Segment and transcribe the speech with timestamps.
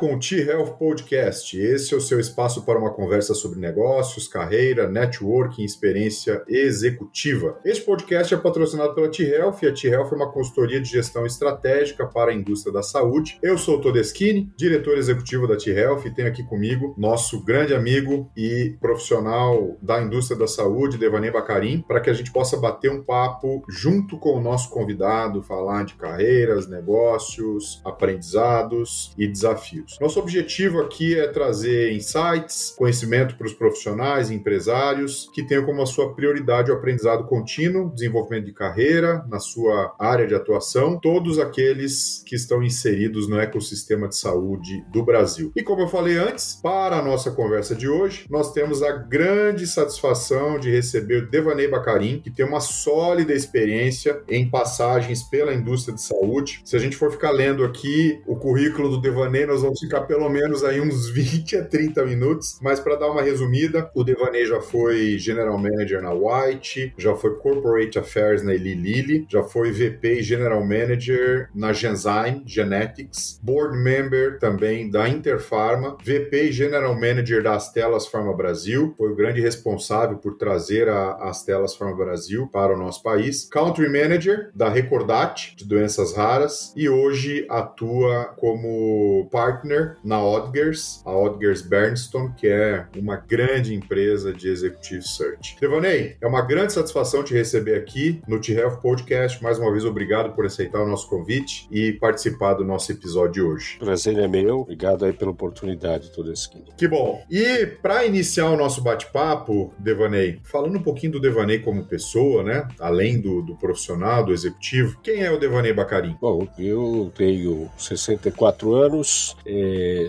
[0.00, 1.60] Com o T-Health Podcast.
[1.60, 7.60] Esse é o seu espaço para uma conversa sobre negócios, carreira, networking, experiência executiva.
[7.62, 12.06] Este podcast é patrocinado pela T-Health e a T-Health é uma consultoria de gestão estratégica
[12.06, 13.38] para a indústria da saúde.
[13.42, 18.32] Eu sou o Todeschini, diretor executivo da T-Health e tenho aqui comigo nosso grande amigo
[18.34, 23.04] e profissional da indústria da saúde, Devaney Bacarim, para que a gente possa bater um
[23.04, 29.89] papo junto com o nosso convidado, falar de carreiras, negócios, aprendizados e desafios.
[29.98, 35.82] Nosso objetivo aqui é trazer insights, conhecimento para os profissionais e empresários que tenham como
[35.82, 41.38] a sua prioridade o aprendizado contínuo, desenvolvimento de carreira na sua área de atuação, todos
[41.38, 45.50] aqueles que estão inseridos no ecossistema de saúde do Brasil.
[45.56, 49.66] E como eu falei antes, para a nossa conversa de hoje, nós temos a grande
[49.66, 55.94] satisfação de receber o Devaney Bacarim, que tem uma sólida experiência em passagens pela indústria
[55.94, 56.60] de saúde.
[56.64, 60.28] Se a gente for ficar lendo aqui o currículo do Devaney, nós vamos ficar pelo
[60.28, 64.60] menos aí uns 20 a 30 minutos, mas para dar uma resumida, o Devaney já
[64.60, 70.20] foi General Manager na White, já foi Corporate Affairs na Eli Lilly, já foi VP
[70.20, 77.42] e General Manager na Genzyme Genetics, Board Member também da Interpharma, VP e General Manager
[77.42, 82.74] da Astelas Pharma Brasil, foi o grande responsável por trazer a Astelas Pharma Brasil para
[82.74, 89.69] o nosso país, Country Manager da Recordate, de doenças raras, e hoje atua como partner
[90.04, 95.56] na Odgers, a Odgers Bernstone, que é uma grande empresa de executive search.
[95.60, 99.42] Devonei, é uma grande satisfação te receber aqui no T-Health Podcast.
[99.42, 103.42] Mais uma vez, obrigado por aceitar o nosso convite e participar do nosso episódio de
[103.42, 103.78] hoje.
[103.78, 104.60] Prazer é meu.
[104.60, 107.24] Obrigado aí pela oportunidade, toda esse Que bom.
[107.30, 112.66] E para iniciar o nosso bate-papo, Devaney, falando um pouquinho do Devaney como pessoa, né?
[112.78, 116.16] Além do, do profissional, do executivo, quem é o Devaney Bacarim?
[116.20, 119.59] Bom, eu tenho 64 anos, é,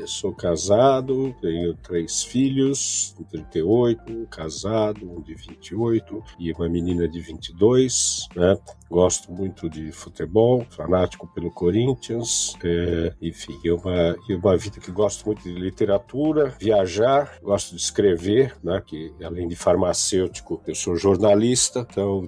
[0.06, 8.28] sou casado, tenho três filhos, 38, casado, um de 28 e uma menina de 22,
[8.35, 8.57] né?
[8.91, 15.25] Gosto muito de futebol, fanático pelo Corinthians, é, enfim, é uma, uma vida que gosto
[15.25, 18.84] muito de literatura, viajar, gosto de escrever, né?
[18.85, 22.28] Que além de farmacêutico, eu sou jornalista, então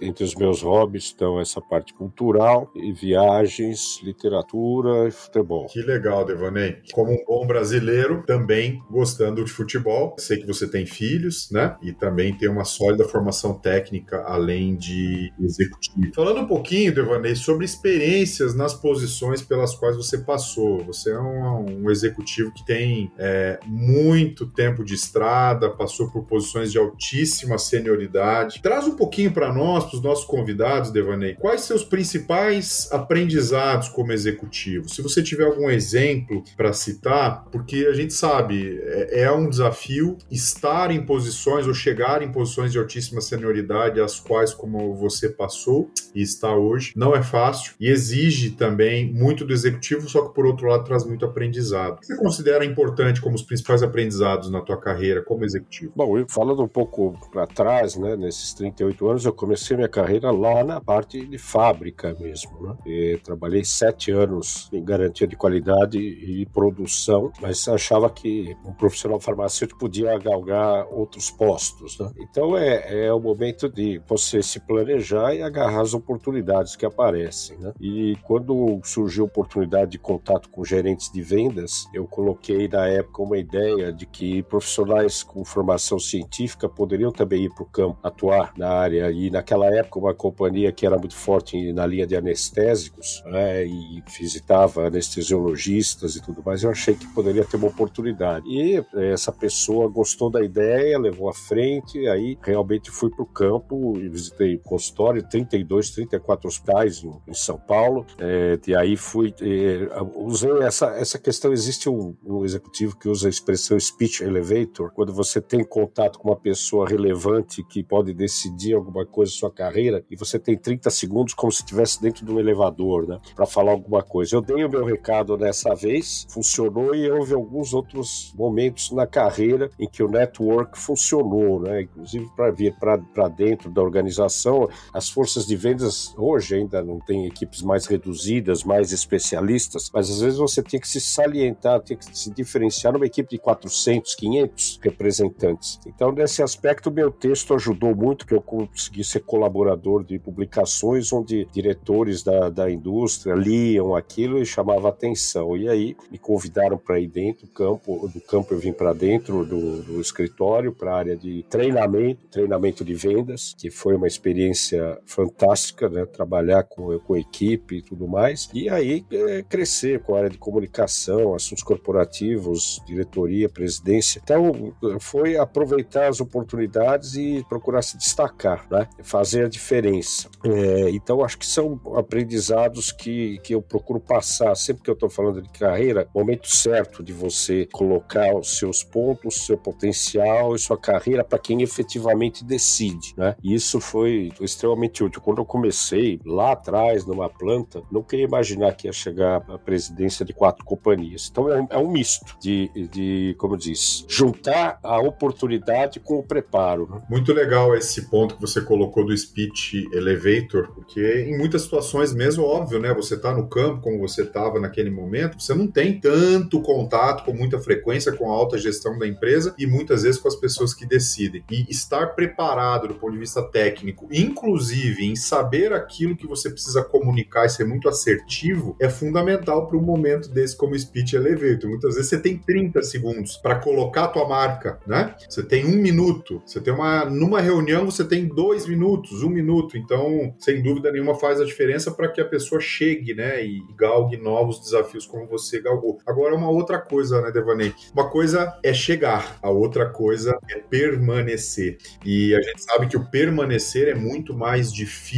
[0.00, 5.66] entre os meus hobbies estão essa parte cultural e viagens, literatura e futebol.
[5.66, 6.78] Que legal, Devaney.
[6.92, 10.16] Como um bom brasileiro, também gostando de futebol.
[10.18, 11.76] Sei que você tem filhos, né?
[11.80, 15.99] E também tem uma sólida formação técnica, além de executivo.
[16.14, 20.84] Falando um pouquinho, Devaney, sobre experiências nas posições pelas quais você passou.
[20.84, 26.72] Você é um, um executivo que tem é, muito tempo de estrada, passou por posições
[26.72, 28.60] de altíssima senioridade.
[28.62, 34.12] Traz um pouquinho para nós, para os nossos convidados, Devaney, quais seus principais aprendizados como
[34.12, 34.88] executivo?
[34.88, 40.16] Se você tiver algum exemplo para citar, porque a gente sabe, é, é um desafio
[40.30, 45.89] estar em posições ou chegar em posições de altíssima senioridade, as quais, como você passou
[46.14, 50.46] e está hoje, não é fácil e exige também muito do executivo, só que por
[50.46, 51.96] outro lado traz muito aprendizado.
[51.96, 55.92] O que você considera importante como os principais aprendizados na tua carreira como executivo?
[55.94, 60.30] Bom, eu, falando um pouco para trás, né, nesses 38 anos, eu comecei minha carreira
[60.30, 62.60] lá na parte de fábrica mesmo.
[62.62, 62.76] Né?
[62.86, 69.20] E trabalhei sete anos em garantia de qualidade e produção, mas achava que um profissional
[69.20, 71.98] farmacêutico podia galgar outros postos.
[71.98, 72.10] Né?
[72.18, 77.58] Então é, é o momento de você se planejar e agarrar as oportunidades que aparecem.
[77.58, 77.72] Né?
[77.80, 83.22] E quando surgiu a oportunidade de contato com gerentes de vendas, eu coloquei na época
[83.22, 88.52] uma ideia de que profissionais com formação científica poderiam também ir para o campo atuar
[88.56, 89.10] na área.
[89.10, 94.02] E naquela época, uma companhia que era muito forte na linha de anestésicos né, e
[94.18, 98.46] visitava anestesiologistas e tudo mais, eu achei que poderia ter uma oportunidade.
[98.48, 103.98] E essa pessoa gostou da ideia, levou à frente, aí realmente fui para o campo
[103.98, 105.22] e visitei consultório,
[105.60, 111.18] 32, 34 hospitais em, em São Paulo, é, e aí fui, é, usei essa, essa
[111.18, 116.18] questão, existe um, um executivo que usa a expressão speech elevator, quando você tem contato
[116.18, 120.90] com uma pessoa relevante que pode decidir alguma coisa sua carreira e você tem 30
[120.90, 124.36] segundos como se estivesse dentro de um elevador, né, para falar alguma coisa.
[124.36, 129.70] Eu dei o meu recado dessa vez, funcionou e houve alguns outros momentos na carreira
[129.78, 135.46] em que o network funcionou, né, inclusive para vir para dentro da organização, as forças
[135.50, 140.62] de vendas hoje ainda não tem equipes mais reduzidas, mais especialistas, mas às vezes você
[140.62, 145.80] tem que se salientar, tem que se diferenciar numa equipe de 400, 500 representantes.
[145.84, 151.46] Então, nesse aspecto, meu texto ajudou muito, que eu consegui ser colaborador de publicações onde
[151.46, 155.56] diretores da, da indústria liam aquilo e chamava atenção.
[155.56, 159.44] E aí me convidaram para ir dentro do campo, do campo eu vim para dentro
[159.44, 164.96] do, do escritório, para a área de treinamento, treinamento de vendas, que foi uma experiência
[165.04, 165.39] fantástica,
[165.88, 166.06] né?
[166.06, 168.48] Trabalhar com, com equipe e tudo mais.
[168.52, 174.20] E aí é, crescer com a área de comunicação, assuntos corporativos, diretoria, presidência.
[174.22, 178.88] Então foi aproveitar as oportunidades e procurar se destacar, né?
[179.02, 180.28] Fazer a diferença.
[180.44, 185.08] É, então acho que são aprendizados que, que eu procuro passar sempre que eu estou
[185.08, 190.78] falando de carreira, momento certo de você colocar os seus pontos, seu potencial e sua
[190.78, 193.36] carreira para quem efetivamente decide, né?
[193.42, 195.20] E isso foi extremamente útil.
[195.30, 200.24] Quando eu comecei lá atrás, numa planta, não queria imaginar que ia chegar à presidência
[200.24, 201.28] de quatro companhias.
[201.30, 206.22] Então é um, é um misto de, de, como diz, juntar a oportunidade com o
[206.24, 206.88] preparo.
[206.90, 207.02] Né?
[207.08, 212.42] Muito legal esse ponto que você colocou do speech elevator, porque em muitas situações mesmo,
[212.42, 212.92] óbvio, né?
[212.92, 217.32] Você está no campo, como você estava naquele momento, você não tem tanto contato com
[217.32, 220.84] muita frequência com a alta gestão da empresa e muitas vezes com as pessoas que
[220.84, 221.44] decidem.
[221.48, 226.82] E estar preparado do ponto de vista técnico, inclusive em saber aquilo que você precisa
[226.82, 231.70] comunicar e ser muito assertivo, é fundamental para um momento desse como speech elevator.
[231.70, 235.14] Muitas vezes você tem 30 segundos para colocar a tua marca, né?
[235.28, 239.76] Você tem um minuto, você tem uma numa reunião você tem dois minutos, um minuto.
[239.76, 244.16] Então, sem dúvida nenhuma faz a diferença para que a pessoa chegue, né, e galgue
[244.16, 245.98] novos desafios como você galgou.
[246.06, 247.74] Agora, uma outra coisa, né, Devaney?
[247.92, 251.78] Uma coisa é chegar, a outra coisa é permanecer.
[252.04, 255.09] E a gente sabe que o permanecer é muito mais difícil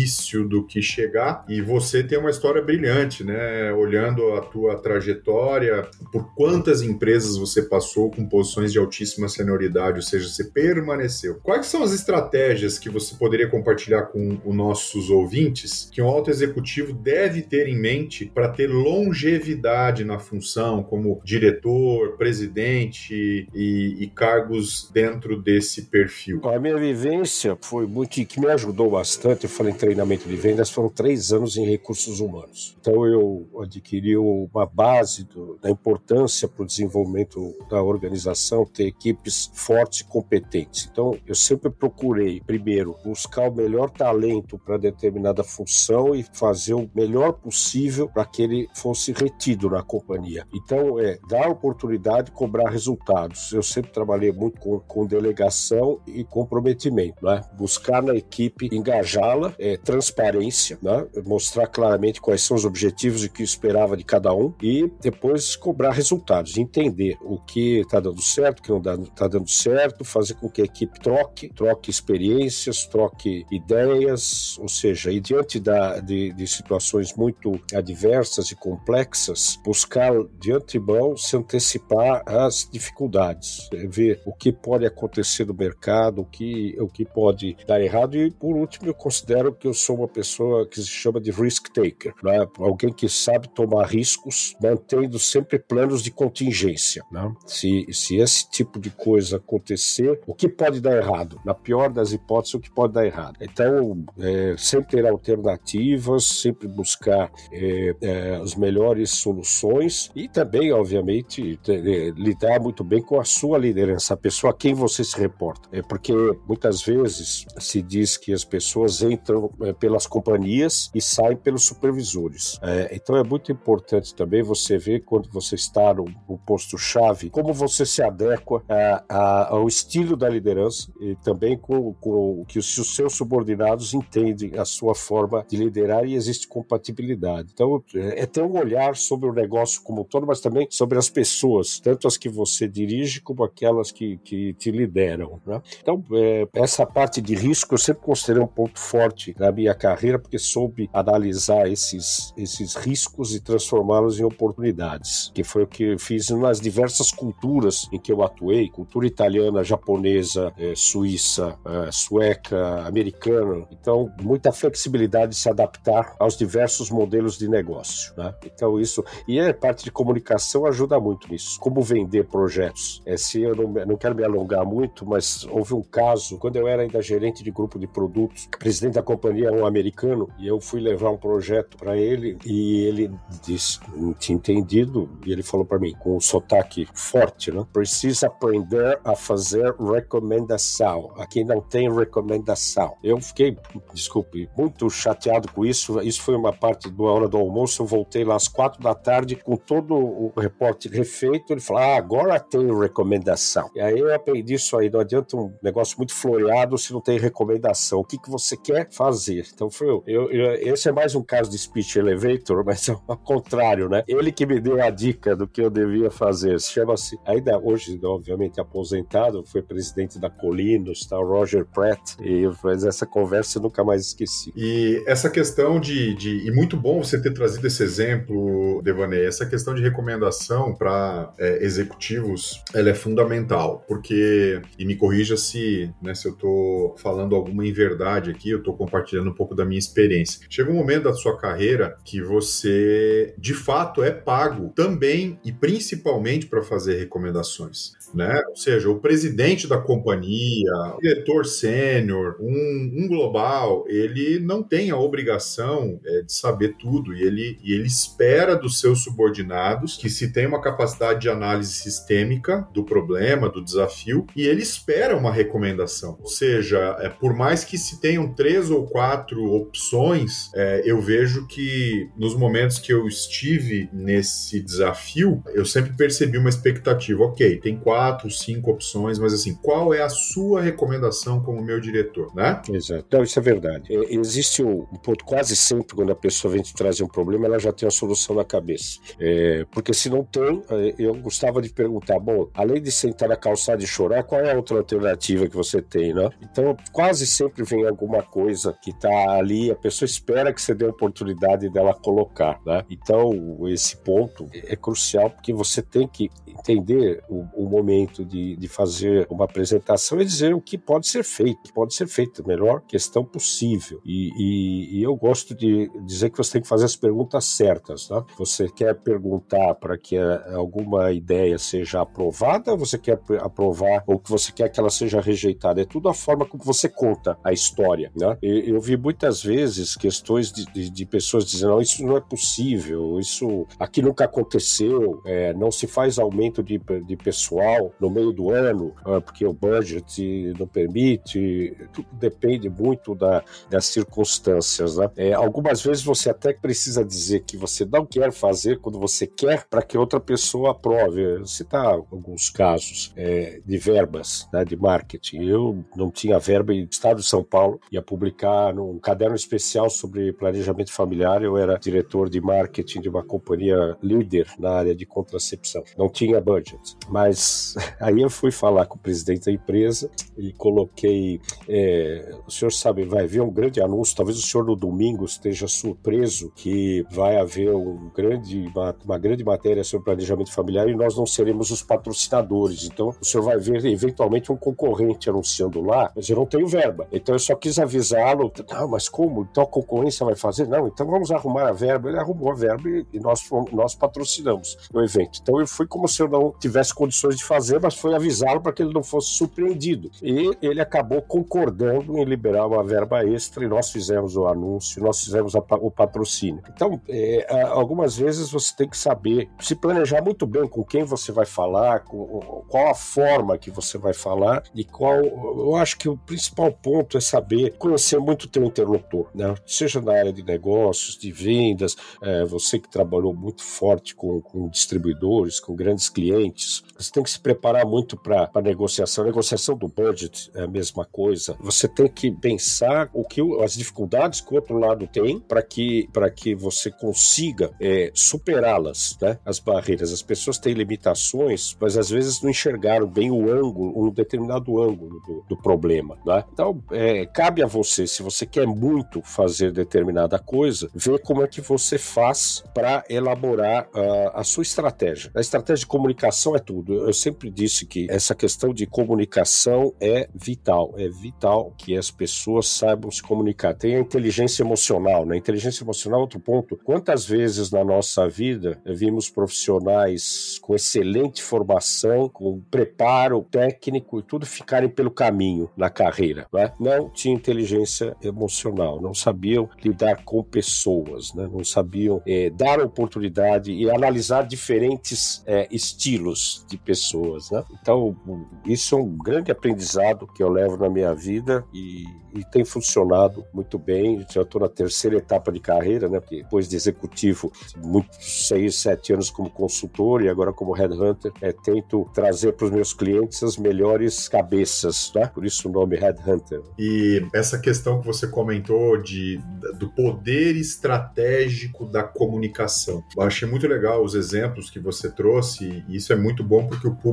[0.48, 1.44] do que chegar.
[1.48, 3.72] E você tem uma história brilhante, né?
[3.72, 10.02] Olhando a tua trajetória, por quantas empresas você passou com posições de altíssima senioridade, ou
[10.02, 11.38] seja, você permaneceu.
[11.42, 16.30] Quais são as estratégias que você poderia compartilhar com os nossos ouvintes que um alto
[16.30, 24.06] executivo deve ter em mente para ter longevidade na função, como diretor, presidente e, e,
[24.08, 26.40] cargos dentro desse perfil?
[26.44, 29.44] A minha vivência foi muito que me ajudou bastante.
[29.44, 32.76] Eu falei treinamento de vendas, foram três anos em recursos humanos.
[32.80, 39.50] Então eu adquiri uma base do, da importância para o desenvolvimento da organização ter equipes
[39.52, 40.88] fortes e competentes.
[40.90, 46.88] Então eu sempre procurei primeiro buscar o melhor talento para determinada função e fazer o
[46.94, 50.46] melhor possível para que ele fosse retido na companhia.
[50.54, 53.52] Então, é dar oportunidade, cobrar resultados.
[53.52, 57.42] Eu sempre trabalhei muito com, com delegação e comprometimento, né?
[57.56, 61.06] Buscar na equipe, engajá-la, é, transparência, né?
[61.24, 65.56] Mostrar claramente quais são os objetivos e o que esperava de cada um e depois
[65.56, 70.34] cobrar resultados, entender o que está dando certo, o que não está dando certo, fazer
[70.34, 76.32] com que a equipe troque, troque experiências, troque ideias, ou seja, e diante da, de,
[76.32, 84.32] de situações muito adversas e complexas, buscar de antemão se antecipar às dificuldades, ver o
[84.32, 88.16] que pode acontecer no mercado, o que, o que pode dar errado.
[88.16, 91.68] E por último, eu considero que eu sou uma pessoa que se chama de risk
[91.72, 92.46] taker, né?
[92.58, 97.02] alguém que sabe tomar riscos, mantendo sempre planos de contingência.
[97.10, 97.32] Né?
[97.46, 101.40] Se, se esse tipo de coisa acontecer, o que pode dar errado?
[101.44, 103.36] Na pior das hipóteses, o que pode dar errado?
[103.40, 111.58] Então, é, sempre ter alternativas, sempre buscar é, é, as melhores soluções e também, obviamente,
[111.62, 115.18] ter, é, lidar muito bem com a sua liderança, a pessoa a quem você se
[115.18, 115.68] reporta.
[115.72, 116.12] É porque
[116.46, 122.58] muitas vezes se diz que as pessoas entram é, pelas companhias e saem pelos supervisores.
[122.62, 127.52] É, então é muito importante também você ver quando você está no, no posto-chave, como
[127.52, 132.78] você se adequa a, a, ao estilo da liderança e também com, com que os,
[132.78, 137.50] os seus subordinados entendem a sua forma de liderar e existe compatibilidade.
[137.52, 140.98] Então, é, é ter um olhar sobre o negócio como um todo, mas também sobre
[140.98, 145.40] as pessoas, tanto as que você dirige como aquelas que, que te lideram.
[145.46, 145.62] Né?
[145.80, 150.18] Então, é, essa parte de risco eu sempre considerei um ponto forte na minha carreira,
[150.18, 155.98] porque soube analisar esses, esses riscos e transformá-los em oportunidades, que foi o que eu
[155.98, 162.86] fiz nas diversas culturas em que eu atuei, cultura italiana, japonesa, é, suíça, é, sueca,
[162.86, 163.66] americana.
[163.70, 168.12] Então, muita flexibilidade de se adaptar aos diversos modelos de negócio.
[168.16, 168.34] Né?
[168.44, 169.04] Então, isso.
[169.26, 171.58] E a parte de comunicação ajuda muito nisso.
[171.60, 173.02] Como vender projetos.
[173.06, 176.66] É, se eu não, não quero me alongar muito, mas houve um caso, quando eu
[176.66, 180.60] era ainda gerente de grupo de produtos, presidente da companhia é um americano, e eu
[180.60, 183.10] fui levar um projeto para ele, e ele
[183.42, 187.66] disse, não tinha entendido, e ele falou para mim, com um sotaque forte, né?
[187.72, 191.12] Precisa aprender a fazer recomendação.
[191.16, 192.96] Aqui não tem recomendação.
[193.02, 193.56] Eu fiquei,
[193.92, 196.00] desculpe, muito chateado com isso.
[196.00, 197.82] Isso foi uma parte da hora do almoço.
[197.82, 201.96] Eu voltei lá às quatro da tarde, com todo o reporte refeito, ele fala: ah,
[201.96, 203.70] agora tem recomendação.
[203.74, 207.18] E aí eu aprendi isso aí, não adianta um negócio muito floreado se não tem
[207.18, 208.00] recomendação.
[208.00, 209.44] O que, que você quer fazer?
[209.54, 213.16] Então foi eu, eu, esse é mais um caso de speech elevator, mas é ao
[213.16, 214.02] contrário, né?
[214.08, 216.58] Ele que me deu a dica do que eu devia fazer.
[216.60, 221.16] Chama-se, ainda hoje, obviamente aposentado, foi presidente da Colinos, tá?
[221.16, 224.52] Roger Pratt, e mas essa conversa eu nunca mais esqueci.
[224.56, 229.44] E essa questão de, de e muito bom você ter trazido esse exemplo, Devaney, essa
[229.44, 236.14] questão de recomendação para é, executivos, ela é fundamental, porque, e me corrija se, né,
[236.14, 240.46] se eu estou falando alguma inverdade aqui, eu estou compartilhando um pouco da minha experiência.
[240.48, 246.46] Chega um momento da sua carreira que você, de fato, é pago também e principalmente
[246.46, 248.42] para fazer recomendações né?
[248.48, 254.90] Ou seja, o presidente da companhia, o diretor sênior, um, um, global, ele não tem
[254.90, 260.10] a obrigação é, de saber tudo e ele, e ele espera dos seus subordinados que
[260.10, 265.32] se tem uma capacidade de análise sistêmica do problema, do desafio, e ele espera uma
[265.32, 266.18] recomendação.
[266.20, 271.46] Ou seja, é, por mais que se tenham três ou quatro opções, é, eu vejo
[271.46, 277.24] que nos momentos que eu estive nesse desafio, eu sempre percebi uma expectativa.
[277.24, 281.80] Ok, tem quatro quatro, cinco opções, mas assim, qual é a sua recomendação como meu
[281.80, 282.60] diretor, né?
[282.68, 283.04] Exato.
[283.06, 283.88] Então, isso é verdade.
[284.10, 287.72] Existe um ponto quase sempre quando a pessoa vem te trazer um problema, ela já
[287.72, 288.98] tem a solução na cabeça.
[289.20, 293.36] É, porque se não tem, é, eu gostava de perguntar, bom, além de sentar na
[293.36, 296.28] calçada e chorar, qual é a outra alternativa que você tem, né?
[296.42, 300.86] Então, quase sempre vem alguma coisa que tá ali, a pessoa espera que você dê
[300.86, 302.82] a oportunidade dela colocar, né?
[302.90, 303.30] Então,
[303.68, 308.68] esse ponto é crucial porque você tem que entender o, o momento momento de, de
[308.68, 312.80] fazer uma apresentação e dizer o que pode ser feito, pode ser feito, a melhor
[312.86, 314.00] questão possível.
[314.04, 318.08] E, e, e, eu gosto de dizer que você tem que fazer as perguntas certas.
[318.08, 318.24] Tá?
[318.38, 320.16] Você quer perguntar para que
[320.54, 325.82] alguma ideia seja aprovada, você quer aprovar, ou que você quer que ela seja rejeitada.
[325.82, 328.10] É tudo a forma como você conta a história.
[328.16, 328.38] Né?
[328.42, 332.20] Eu, eu vi muitas vezes questões de, de, de, pessoas dizendo: não, isso não é
[332.20, 338.32] possível, isso aqui nunca aconteceu, é, não se faz aumento de, de pessoal no meio
[338.32, 344.96] do ano, ah, porque o budget não permite, tudo depende muito da, das circunstâncias.
[344.96, 345.10] Né?
[345.16, 349.66] É, algumas vezes você até precisa dizer que você não quer fazer quando você quer
[349.68, 351.38] para que outra pessoa aprove.
[351.38, 355.44] Vou citar alguns casos é, de verbas né, de marketing.
[355.44, 359.88] Eu não tinha verba e o Estado de São Paulo ia publicar um caderno especial
[359.90, 361.42] sobre planejamento familiar.
[361.42, 365.82] Eu era diretor de marketing de uma companhia líder na área de contracepção.
[365.96, 371.40] Não tinha budget, mas aí eu fui falar com o presidente da empresa e coloquei:
[371.68, 375.66] é, o senhor sabe, vai haver um grande anúncio, talvez o senhor no domingo esteja
[375.68, 381.16] surpreso que vai haver um grande, uma, uma grande matéria sobre planejamento familiar e nós
[381.16, 382.84] não seremos os patrocinadores.
[382.84, 387.06] Então o senhor vai ver eventualmente um concorrente anunciando lá, mas eu não tenho verba.
[387.12, 389.46] Então eu só quis avisá-lo: não, mas como?
[389.50, 390.66] Então a concorrência vai fazer?
[390.66, 392.08] Não, então vamos arrumar a verba.
[392.08, 395.40] Ele arrumou a verba e nós, nós patrocinamos o evento.
[395.42, 398.72] Então eu fui como se eu não tivesse condições de fazer, mas foi avisá-lo para
[398.72, 400.10] que ele não fosse surpreendido.
[400.22, 405.22] E ele acabou concordando em liberar uma verba extra e nós fizemos o anúncio, nós
[405.22, 406.62] fizemos a, o patrocínio.
[406.74, 411.30] Então, é, algumas vezes você tem que saber se planejar muito bem com quem você
[411.30, 415.22] vai falar, com, qual a forma que você vai falar e qual.
[415.22, 419.54] Eu acho que o principal ponto é saber conhecer muito o teu interlocutor, né?
[419.66, 424.68] seja na área de negócios, de vendas, é, você que trabalhou muito forte com, com
[424.68, 429.24] distribuidores, com grandes clientes, você tem que se preparar muito para a negociação.
[429.24, 431.56] A negociação do budget é a mesma coisa.
[431.60, 436.08] Você tem que pensar o que as dificuldades que o outro lado tem para que
[436.36, 439.38] que você consiga é, superá-las, né?
[439.44, 440.12] As barreiras.
[440.12, 445.20] As pessoas têm limitações, mas às vezes não enxergaram bem o ângulo, um determinado ângulo
[445.26, 446.44] do, do problema, né?
[446.52, 451.46] Então é, cabe a você, se você quer muito fazer determinada coisa, ver como é
[451.46, 453.88] que você faz para elaborar
[454.34, 455.30] a sua estratégia.
[455.34, 457.06] A estratégia de comunicação é tudo.
[457.06, 460.94] Eu sempre disse que essa questão de comunicação é vital.
[460.96, 463.74] É vital que as pessoas saibam se comunicar.
[463.74, 465.36] Tem a inteligência emocional, né?
[465.36, 466.78] Inteligência emocional é outro ponto.
[466.84, 474.46] Quantas vezes na nossa vida vimos profissionais com excelente formação, com preparo técnico e tudo
[474.46, 476.72] ficarem pelo caminho na carreira, né?
[476.78, 481.48] Não tinha inteligência emocional, não sabiam lidar com pessoas, né?
[481.50, 487.64] Não sabiam é, dar oportunidade e analisar diferentes é, estilos de pessoas, né?
[487.80, 488.16] Então,
[488.64, 493.44] isso é um grande aprendizado que eu levo na minha vida e, e tem funcionado
[493.52, 494.24] muito bem.
[494.30, 496.20] Já estou na terceira etapa de carreira, né?
[496.20, 501.52] Porque depois de executivo, muitos seis, sete anos como consultor e agora como headhunter, é,
[501.52, 505.26] tento trazer para os meus clientes as melhores cabeças, né?
[505.26, 506.62] Por isso o nome headhunter.
[506.78, 509.40] E essa questão que você comentou de,
[509.78, 513.04] do poder estratégico da comunicação.
[513.16, 516.86] Eu achei muito legal os exemplos que você trouxe e isso é muito bom porque
[516.86, 517.11] o público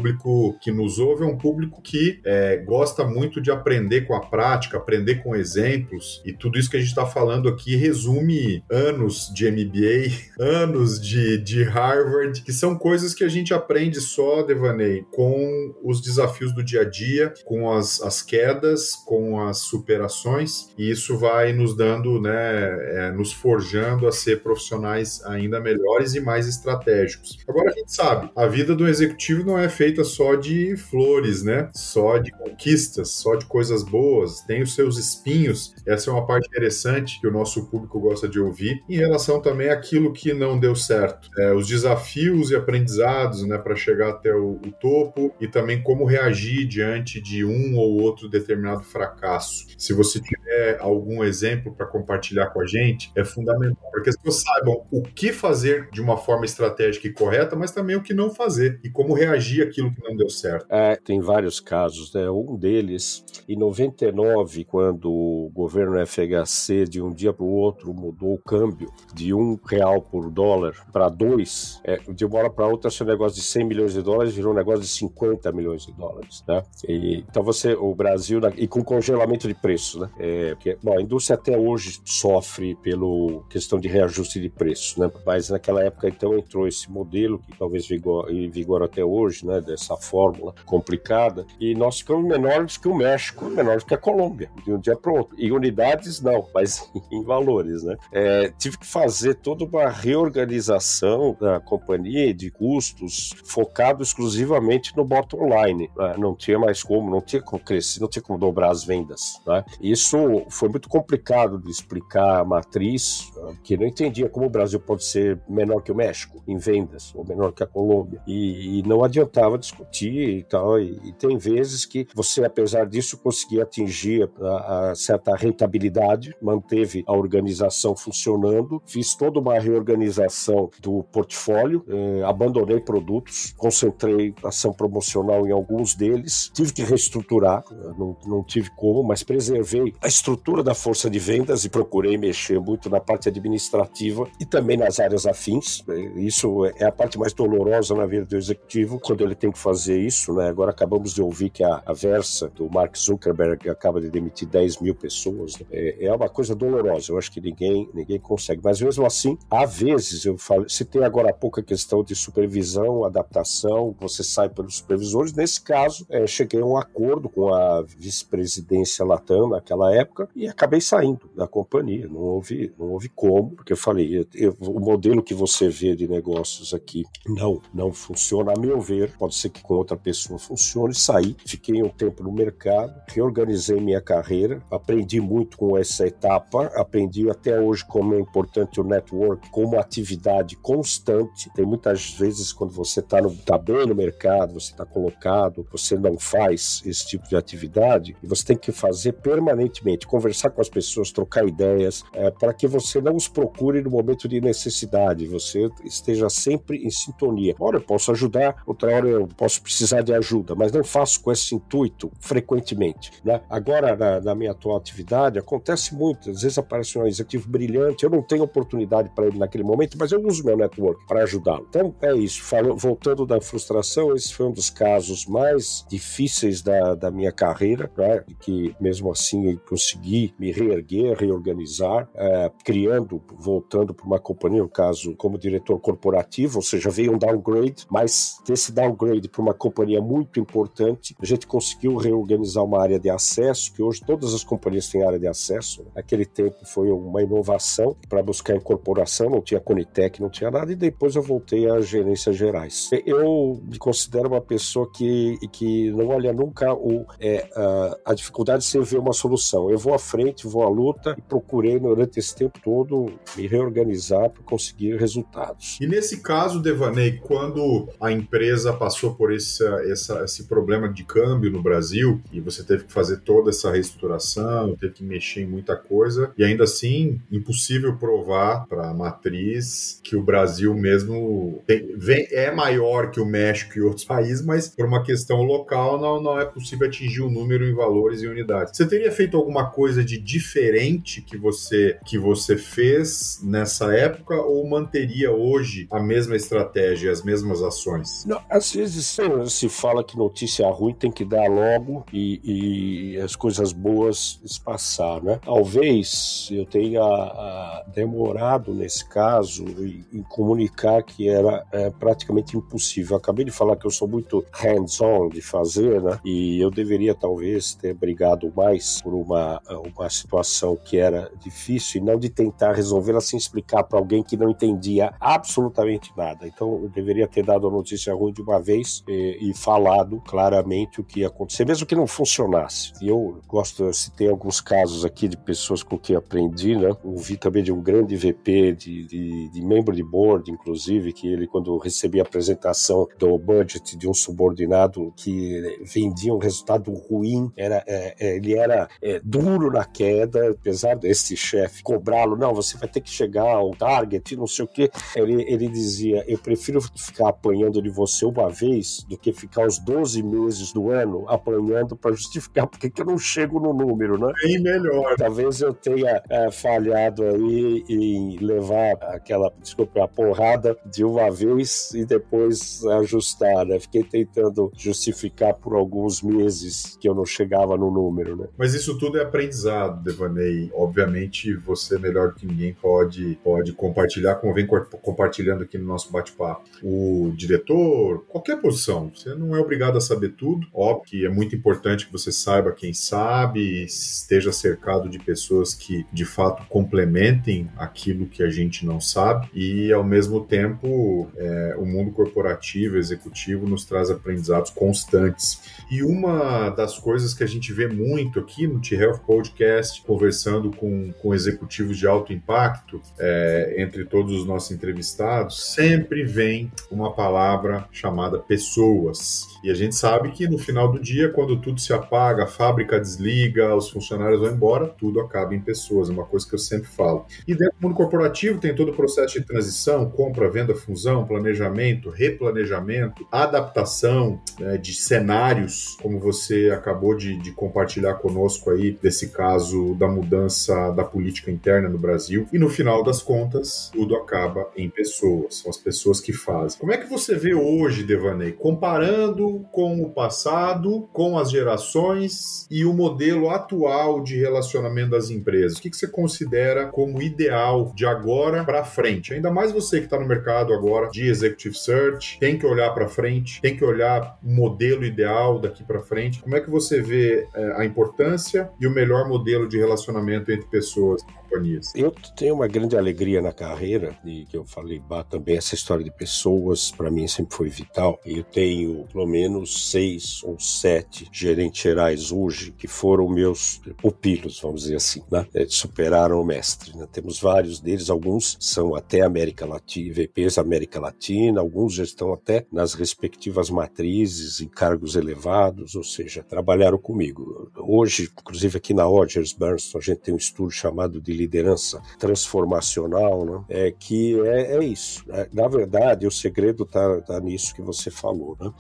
[0.62, 4.78] que nos ouve é um público que é, gosta muito de aprender com a prática,
[4.78, 9.50] aprender com exemplos e tudo isso que a gente está falando aqui resume anos de
[9.50, 15.74] MBA, anos de, de Harvard, que são coisas que a gente aprende só, Devaney, com
[15.84, 21.18] os desafios do dia a dia, com as, as quedas, com as superações, e isso
[21.18, 27.38] vai nos dando, né, é, nos forjando a ser profissionais ainda melhores e mais estratégicos.
[27.48, 31.70] Agora a gente sabe, a vida do executivo não é feita só de flores, né?
[31.74, 35.74] Só de conquistas, só de coisas boas, tem os seus espinhos.
[35.86, 39.70] Essa é uma parte interessante que o nosso público gosta de ouvir, em relação também
[39.70, 44.52] àquilo que não deu certo, é, os desafios e aprendizados, né, para chegar até o,
[44.54, 49.66] o topo e também como reagir diante de um ou outro determinado fracasso.
[49.78, 54.18] Se você tiver algum exemplo para compartilhar com a gente, é fundamental para que as
[54.18, 58.14] pessoas saibam o que fazer de uma forma estratégica e correta, mas também o que
[58.14, 60.66] não fazer e como reagir àquilo que não deu certo.
[60.70, 62.30] É, tem vários casos, né?
[62.30, 68.34] Um deles, em 99, quando o governo FHC de um dia para o outro mudou
[68.34, 72.90] o câmbio de um real por dólar para dois, é, de uma hora para outra,
[72.90, 76.44] seu negócio de 100 milhões de dólares virou um negócio de 50 milhões de dólares,
[76.48, 76.64] né?
[76.88, 80.10] E, então você, o Brasil, e com congelamento de preço, né?
[80.20, 85.12] É, porque, bom, a indústria até hoje sofre pelo questão de reajuste de preço, né?
[85.26, 89.62] Mas naquela época, então, entrou esse modelo que talvez vigor, em vigor até hoje, né?
[89.70, 94.74] Dessa fórmula complicada, e nós ficamos menores que o México, menores que a Colômbia, de
[94.74, 95.40] um dia para o outro.
[95.40, 97.96] Em unidades, não, mas em valores, né?
[98.12, 105.48] É, tive que fazer toda uma reorganização da companhia de custos focado exclusivamente no bottom
[105.48, 105.90] line.
[105.96, 106.16] Né?
[106.18, 109.40] Não tinha mais como, não tinha como crescer, não tinha como dobrar as vendas.
[109.46, 109.64] Né?
[109.82, 110.18] Isso
[110.50, 113.32] foi muito complicado de explicar a matriz,
[113.64, 117.26] que não entendia como o Brasil pode ser menor que o México em vendas, ou
[117.26, 118.22] menor que a Colômbia.
[118.26, 120.80] E, e não adiantava discutir e tal.
[120.80, 127.04] E, e, tem vezes que você, apesar disso, conseguia atingir a, a certa rentabilidade, manteve
[127.08, 135.46] a organização funcionando, fiz toda uma reorganização do portfólio, eh, abandonei produtos, concentrei ação promocional
[135.48, 137.64] em alguns deles, tive que reestruturar,
[137.98, 142.60] não, não tive como, mas preservei a estrutura da força de vendas e procurei mexer
[142.60, 145.84] muito na parte administrativa e também nas áreas afins.
[146.16, 150.00] Isso é a parte mais dolorosa na vida do executivo, quando ele tem que fazer
[150.00, 150.34] isso.
[150.34, 150.48] Né?
[150.48, 154.80] Agora acabamos de ouvir que a, a Versa, do Mark Zuckerberg, acaba de demitir 10
[154.80, 155.58] mil pessoas.
[155.58, 155.66] Né?
[155.72, 158.62] É, é, uma coisa dolorosa, eu acho que ninguém, ninguém consegue.
[158.64, 162.16] Mas mesmo assim, há vezes, eu falo, se tem agora há pouco a questão de
[162.16, 165.34] supervisão, adaptação, você sai pelos supervisores.
[165.34, 170.82] Nesse caso, é, cheguei a um acordo com a vice-presidência Latam naquela época e acabei
[170.82, 172.08] saindo da companhia.
[172.08, 175.96] Não houve, não houve como, porque eu falei, eu, eu, o modelo que você vê
[175.96, 179.16] de negócios aqui não, não funciona, a meu ver.
[179.18, 180.94] Pode ser que com outra pessoa funcione.
[180.94, 187.30] Saí, fiquei um tempo no mercado, reorganizei minha carreira, aprendi muito com essa etapa, aprendi
[187.30, 191.50] até hoje como é importante o network como atividade constante.
[191.54, 196.18] Tem muitas vezes quando você está tá bem no mercado, você está colocado, você não
[196.18, 201.12] faz esse tipo de atividade e você tem que fazer permanentemente, conversar com as pessoas,
[201.12, 206.30] trocar ideias, é, para que você não os procure no momento de necessidade, você esteja
[206.30, 207.56] sempre em sintonia.
[207.60, 211.32] Ora eu posso ajudar, outra hora eu posso precisar de ajuda, mas não faço com
[211.32, 213.12] esse intuito frequentemente.
[213.24, 213.42] Né?
[213.50, 218.10] Agora, na, na minha atual atividade, acontece muito, às vezes aparece um executivo brilhante, eu
[218.10, 221.66] não tenho oportunidade para ele naquele momento, mas eu uso meu network para ajudá-lo.
[221.70, 226.96] Então é isso, Falo, voltando da frustração, esse foi um dos casos mais difíceis da,
[226.96, 228.24] da minha carreira, né?
[228.40, 235.16] que mesmo assim consegui me reerguer, reorganizar, é, criando, voltando para uma companhia, no caso,
[235.16, 240.40] como diretor corporativo, ou seja, veio um downgrade, mas desse downgrade para uma companhia muito
[240.40, 245.04] importante, a gente conseguiu reorganizar uma área de acesso, que hoje todas as companhias têm
[245.04, 245.86] área de acesso.
[245.96, 250.76] Naquele tempo foi uma inovação para buscar incorporação, não tinha Conitec, não tinha nada, e
[250.76, 252.90] depois eu voltei às gerências gerais.
[253.06, 258.64] Eu me considero uma pessoa que, que não olha nunca o, é, a, a dificuldade
[258.64, 259.70] sem ver uma solução.
[259.70, 264.30] Eu vou à frente, vou à luta e procurei durante esse tempo todo me reorganizar
[264.30, 265.78] para conseguir resultados.
[265.80, 271.52] E nesse caso, Devaney, quando a empresa passou por esse, essa, esse problema de câmbio
[271.52, 275.76] no Brasil e você teve que fazer toda essa reestruturação, teve que mexer em muita
[275.76, 282.28] coisa e ainda assim impossível provar para a matriz que o Brasil mesmo tem, vem,
[282.32, 286.40] é maior que o México e outros países, mas por uma questão local não, não
[286.40, 288.76] é possível atingir o número em valores e unidades.
[288.76, 294.68] Você teria feito alguma coisa de diferente que você que você fez nessa época ou
[294.68, 298.26] manteria hoje a mesma estratégia, as mesmas ações?
[298.26, 303.36] Não, às vezes se fala que notícia ruim tem que dar logo e, e as
[303.36, 305.40] coisas boas espaçar, né?
[305.44, 309.66] Talvez eu tenha a, demorado nesse caso
[310.14, 313.18] em, comunicar que era é, praticamente impossível.
[313.18, 316.20] Acabei de falar que eu sou muito hands-on de fazer, né?
[316.24, 319.62] E eu deveria talvez ter brigado mais por uma,
[319.96, 324.38] uma situação que era difícil e não de tentar resolvê-la sem explicar para alguém que
[324.38, 326.48] não entendia absolutamente nada.
[326.48, 331.00] Então eu deveria ter dado a notícia ruim de uma vez e, e falado claramente
[331.00, 332.94] o que ia acontecer, mesmo que não funcionasse.
[333.02, 336.96] E eu gosto, eu citei alguns casos aqui de pessoas com quem aprendi, né?
[337.04, 341.48] Ouvi também de um grande VP, de, de, de membro de board, inclusive, que ele,
[341.48, 347.84] quando recebia a apresentação do budget de um subordinado que vendia um resultado ruim, era,
[347.88, 352.88] é, é, ele era é, duro na queda, apesar desse chefe cobrá-lo, não, você vai
[352.88, 354.90] ter que chegar ao target, não sei o que.
[355.16, 358.69] Ele, ele dizia: Eu prefiro ficar apanhando de você uma vez
[359.08, 363.18] do que ficar os 12 meses do ano apanhando para justificar porque que eu não
[363.18, 364.32] chego no número, né?
[364.44, 365.16] Bem melhor.
[365.18, 371.92] Talvez eu tenha é, falhado aí em levar aquela, desculpa, a porrada de uma vez
[371.94, 373.80] e depois ajustar, né?
[373.80, 378.48] Fiquei tentando justificar por alguns meses que eu não chegava no número, né?
[378.58, 380.72] Mas isso tudo é aprendizado, Devaney.
[380.74, 384.68] Obviamente, você melhor que ninguém pode, pode compartilhar, como vem
[385.02, 386.64] compartilhando aqui no nosso bate-papo.
[386.84, 390.68] O diretor, qualquer posição, você não é obrigado a saber tudo.
[390.74, 396.06] Óbvio que é muito importante que você saiba quem sabe, esteja cercado de pessoas que
[396.12, 401.86] de fato complementem aquilo que a gente não sabe e ao mesmo tempo é, o
[401.86, 405.62] mundo corporativo, executivo nos traz aprendizados constantes.
[405.90, 411.12] E uma das coisas que a gente vê muito aqui no T-Health Podcast, conversando com,
[411.14, 417.88] com executivos de alto impacto, é, entre todos os nossos entrevistados, sempre vem uma palavra
[417.92, 419.59] chamada pessoas.
[419.64, 423.00] E a gente sabe que no final do dia, quando tudo se apaga, a fábrica
[423.00, 426.88] desliga, os funcionários vão embora, tudo acaba em pessoas, é uma coisa que eu sempre
[426.88, 427.26] falo.
[427.48, 432.10] E dentro do mundo corporativo tem todo o processo de transição, compra, venda, fusão, planejamento,
[432.10, 439.96] replanejamento, adaptação né, de cenários, como você acabou de, de compartilhar conosco aí, desse caso
[439.96, 442.48] da mudança da política interna no Brasil.
[442.54, 446.80] E no final das contas, tudo acaba em pessoas, são as pessoas que fazem.
[446.80, 452.86] Como é que você vê hoje, Devaney, comparando com o passado, com as gerações e
[452.86, 455.78] o modelo atual de relacionamento das empresas?
[455.78, 459.34] O que você considera como ideal de agora para frente?
[459.34, 463.08] Ainda mais você que está no mercado agora de executive search, tem que olhar para
[463.08, 466.42] frente, tem que olhar o modelo ideal daqui para frente.
[466.42, 470.68] Como é que você vê é, a importância e o melhor modelo de relacionamento entre
[470.68, 471.24] pessoas?
[471.50, 471.94] companhias?
[471.96, 476.04] Eu tenho uma grande alegria na carreira, e que eu falei bah, também, essa história
[476.04, 478.20] de pessoas, para mim sempre foi vital.
[478.24, 484.82] Eu tenho pelo menos seis ou sete gerentes gerais hoje que foram meus pupilos, vamos
[484.82, 485.46] dizer assim, né?
[485.54, 486.96] É, superaram o mestre.
[486.98, 487.08] Né?
[487.12, 492.66] Temos vários deles, alguns são até América Latina, VPs América Latina, alguns já estão até
[492.72, 497.72] nas respectivas matrizes, em cargos elevados, ou seja, trabalharam comigo.
[497.78, 503.46] Hoje, inclusive aqui na Rogers Bernstein, a gente tem um estudo chamado de liderança transformacional,
[503.46, 503.64] né?
[503.70, 505.24] é que é, é isso.
[505.30, 508.72] É, na verdade, o segredo está tá nisso que você falou, né?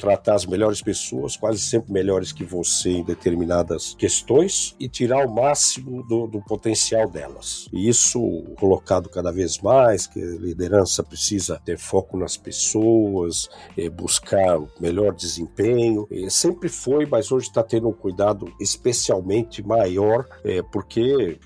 [0.00, 5.30] Contratar as melhores pessoas, quase sempre melhores que você em determinadas questões e tirar o
[5.30, 7.68] máximo do, do potencial delas.
[7.72, 8.20] E isso
[8.58, 14.68] colocado cada vez mais, que a liderança precisa ter foco nas pessoas, é, buscar o
[14.80, 16.08] melhor desempenho.
[16.10, 21.38] É, sempre foi, mas hoje está tendo um cuidado especialmente maior, é, porque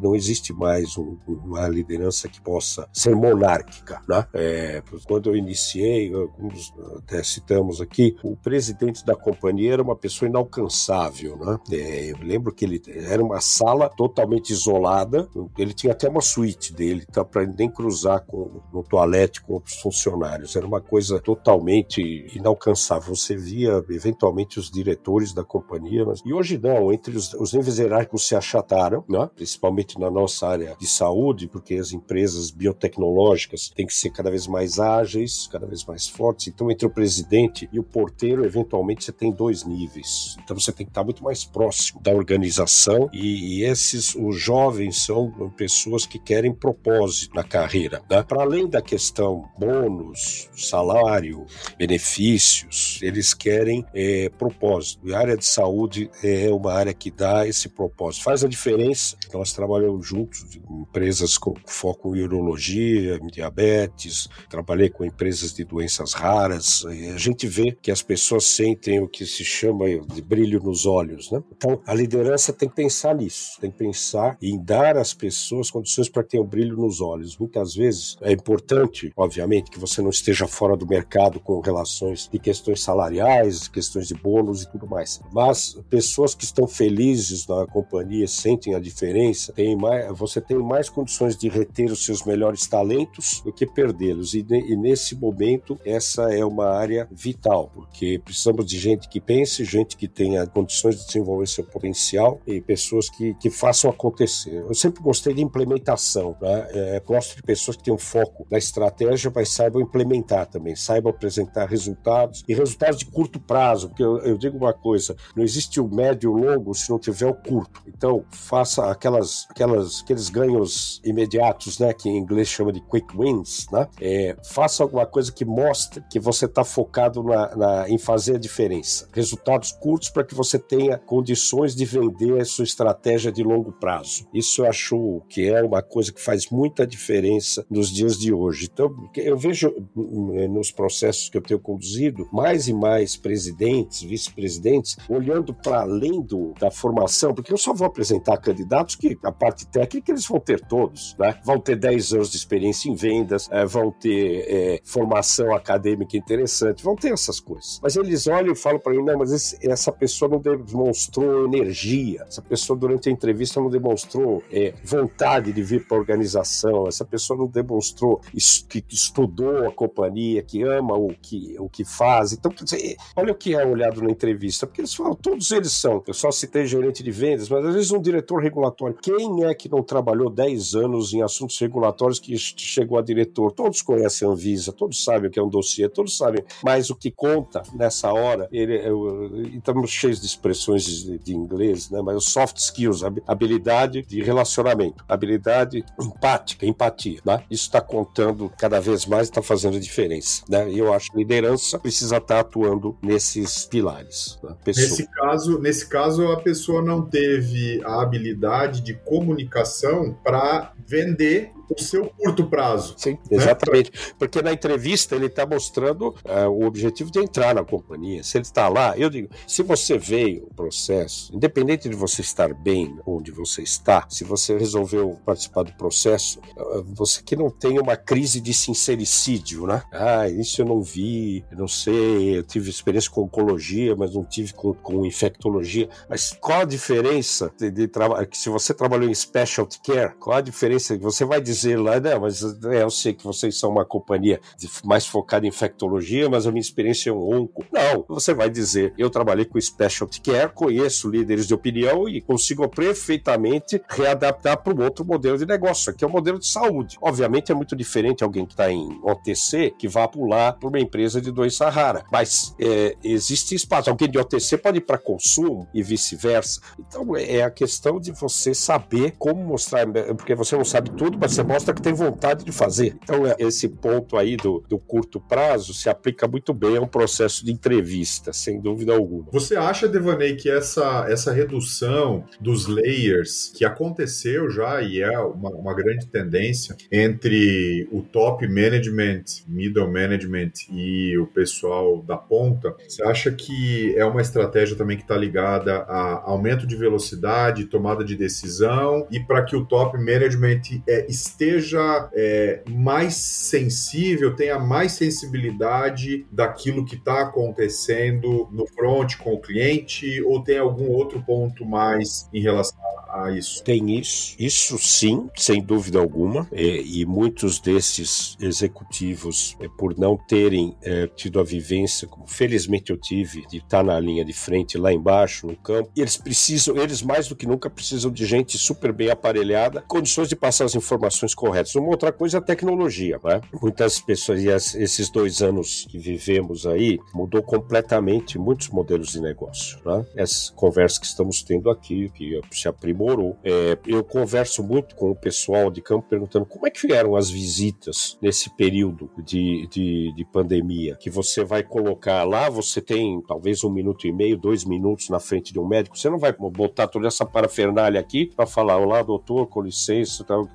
[0.00, 4.00] não existe mais um, uma liderança que possa ser monárquica.
[4.08, 4.82] Né?
[5.06, 11.36] Quando eu iniciei, alguns até citamos aqui, o presidente da companhia era uma pessoa inalcançável.
[11.36, 11.58] Né?
[11.72, 16.72] É, eu lembro que ele era uma sala totalmente isolada, ele tinha até uma suíte
[16.72, 20.56] dele, tá, para nem cruzar com, no toalete com outros funcionários.
[20.56, 22.00] Era uma coisa totalmente
[22.34, 23.14] inalcançável.
[23.14, 26.20] Você via eventualmente os diretores da companhia, mas...
[26.24, 29.28] e hoje não, entre os, os níveis hierárquicos se achataram, né?
[29.34, 34.46] principalmente na nossa área de saúde, porque as empresas biotecnológicas têm que ser cada vez
[34.46, 36.48] mais ágeis, cada vez mais fortes.
[36.48, 40.36] Então, entre o presidente e o porteiro, eventualmente você tem dois níveis.
[40.44, 43.08] Então, você tem que estar muito mais próximo da organização.
[43.12, 48.02] E, e esses, os jovens, são pessoas que querem propósito na carreira.
[48.10, 48.22] Né?
[48.22, 51.46] Para além da questão bônus, salário,
[51.78, 55.08] benefícios, eles querem é, propósito.
[55.08, 58.24] E a área de saúde é uma área que dá esse propósito.
[58.24, 59.16] Faz a diferença.
[59.32, 66.12] Nós trabalhamos juntos em empresas com foco em urologia, diabetes, trabalhei com empresas de doenças
[66.12, 66.84] raras.
[66.86, 71.30] a gente vê que as pessoas sentem o que se chama de brilho nos olhos.
[71.30, 71.42] Né?
[71.56, 76.08] Então, a liderança tem que pensar nisso, tem que pensar em dar às pessoas condições
[76.08, 77.36] para ter um brilho nos olhos.
[77.36, 82.38] Muitas vezes é importante, obviamente, que você não esteja fora do mercado com relações de
[82.38, 85.20] questões salariais, questões de bônus e tudo mais.
[85.32, 90.88] Mas pessoas que estão felizes na companhia sentem a diferença, tem mais, você tem mais
[90.88, 94.34] condições de reter os seus melhores talentos do que perdê-los.
[94.34, 99.64] E, e nesse momento, essa é uma área vital, porque precisamos de gente que pense,
[99.64, 104.54] gente que tenha condições de desenvolver seu potencial e pessoas que, que façam acontecer.
[104.54, 106.68] Eu sempre gostei de implementação, né?
[106.72, 111.66] é, gosto de pessoas que tenham foco na estratégia, mas saibam implementar também, saibam apresentar
[111.66, 115.88] resultados e resultados de curto prazo, porque eu, eu digo uma coisa, não existe o
[115.88, 117.82] médio e o longo se não tiver o curto.
[117.86, 123.66] Então, faça aquelas, aquelas, aqueles ganhos imediatos, né, que em inglês chama de quick wins,
[123.70, 123.88] né?
[124.00, 127.22] É, faça alguma coisa que mostre que você está focado
[127.56, 129.08] na, em fazer a diferença.
[129.12, 134.26] Resultados curtos para que você tenha condições de vender a sua estratégia de longo prazo.
[134.32, 138.68] Isso eu acho que é uma coisa que faz muita diferença nos dias de hoje.
[138.72, 144.96] Então, eu vejo hum, nos processos que eu tenho conduzido mais e mais presidentes, vice-presidentes,
[145.08, 149.66] olhando para além do, da formação, porque eu só vou apresentar candidatos que a parte
[149.66, 151.36] técnica eles vão ter todos, né?
[151.44, 156.82] Vão ter 10 anos de experiência em vendas, é, vão ter é, formação acadêmica interessante,
[156.82, 157.80] vão ter essas coisas.
[157.82, 162.24] Mas eles olham e falam para mim, não, mas esse, essa pessoa não demonstrou energia,
[162.28, 167.04] essa pessoa durante a entrevista não demonstrou é, vontade de vir para a organização, essa
[167.04, 168.20] pessoa não demonstrou
[168.68, 172.32] que estudou a companhia, que ama o que, o que faz.
[172.32, 175.72] Então, quer dizer, olha o que é olhado na entrevista, porque eles falam, todos eles
[175.72, 176.02] são.
[176.06, 178.96] Eu só citei gerente de vendas, mas às vezes um diretor regulatório.
[179.00, 183.52] Quem é que não trabalhou 10 anos em assuntos regulatórios que chegou a diretor?
[183.52, 186.96] Todos conhecem a Anvisa, todos sabem o que é um dossiê, todos sabem, mas o
[186.96, 192.00] que conta nessa hora, ele, eu, estamos cheios de expressões de, de inglês, né?
[192.02, 197.20] mas os soft skills, habilidade de relacionamento, habilidade empática, empatia.
[197.24, 197.42] Né?
[197.50, 200.42] Isso está contando cada vez mais, está fazendo diferença.
[200.48, 200.70] Né?
[200.70, 204.38] E eu acho que liderança precisa estar tá atuando nesses pilares.
[204.42, 204.56] Né?
[204.66, 211.82] Nesse caso, nesse caso, a pessoa não teve a habilidade de comunicação para vender o
[211.82, 212.94] seu curto prazo.
[212.96, 213.18] Sim, né?
[213.38, 213.92] exatamente.
[214.18, 218.22] Porque na entrevista ele está mostrando uh, o objetivo de entrar na companhia.
[218.22, 222.52] Se ele está lá, eu digo, se você veio o processo, independente de você estar
[222.54, 227.78] bem onde você está, se você resolveu participar do processo, uh, você que não tem
[227.78, 229.82] uma crise de sincericídio, né?
[229.92, 234.24] Ah, isso eu não vi, eu não sei, eu tive experiência com oncologia, mas não
[234.24, 235.88] tive com, com infectologia.
[236.08, 238.28] Mas qual a diferença de, de trabalhar?
[238.32, 240.96] Se você trabalhou em specialty care, qual a diferença?
[240.98, 244.40] Você vai dizer dizer lá, não, mas é, eu sei que vocês são uma companhia
[244.84, 247.64] mais focada em infectologia, mas a minha experiência é um onco.
[247.72, 252.68] Não, você vai dizer, eu trabalhei com specialty care, conheço líderes de opinião e consigo
[252.68, 256.98] perfeitamente readaptar para um outro modelo de negócio, que é o modelo de saúde.
[257.00, 261.20] Obviamente é muito diferente alguém que está em OTC que vá pular para uma empresa
[261.20, 263.90] de doença rara, mas é, existe espaço.
[263.90, 266.60] Alguém de OTC pode ir para consumo e vice-versa.
[266.78, 271.32] Então é a questão de você saber como mostrar, porque você não sabe tudo, mas
[271.32, 272.96] você mostra que tem vontade de fazer.
[273.02, 276.86] Então, é, esse ponto aí do, do curto prazo se aplica muito bem a um
[276.86, 279.26] processo de entrevista, sem dúvida alguma.
[279.32, 285.50] Você acha, Devaney, que essa, essa redução dos layers que aconteceu já e é uma,
[285.50, 293.02] uma grande tendência entre o top management, middle management e o pessoal da ponta, você
[293.04, 298.16] acha que é uma estratégia também que está ligada a aumento de velocidade, tomada de
[298.16, 306.26] decisão e para que o top management é, esteja é, mais sensível, tenha mais sensibilidade
[306.30, 312.28] daquilo que está acontecendo no front com o cliente, ou tem algum outro ponto mais
[312.32, 313.62] em relação a isso?
[313.62, 320.16] Tem isso, isso sim, sem dúvida alguma, é, e muitos desses executivos, é, por não
[320.16, 324.78] terem é, tido a vivência, como felizmente eu tive, de estar na linha de frente
[324.78, 328.92] lá embaixo, no campo, eles precisam, eles mais do que nunca precisam de gente super
[328.92, 331.74] bem aparelhada, condições de passar as informações corretas.
[331.74, 333.40] Uma outra coisa é a tecnologia, né?
[333.60, 339.78] Muitas pessoas, e esses dois anos que vivemos aí, mudou completamente muitos modelos de negócio,
[339.84, 340.04] né?
[340.16, 343.36] Essas conversas que estamos tendo aqui, que se aprimorou.
[343.44, 347.30] É, eu converso muito com o pessoal de campo perguntando como é que eram as
[347.30, 353.62] visitas nesse período de, de, de pandemia, que você vai colocar lá, você tem talvez
[353.64, 356.88] um minuto e meio, dois minutos na frente de um médico, você não vai botar
[356.88, 360.48] toda essa parafernália aqui para falar, olá doutor, com licença, tal,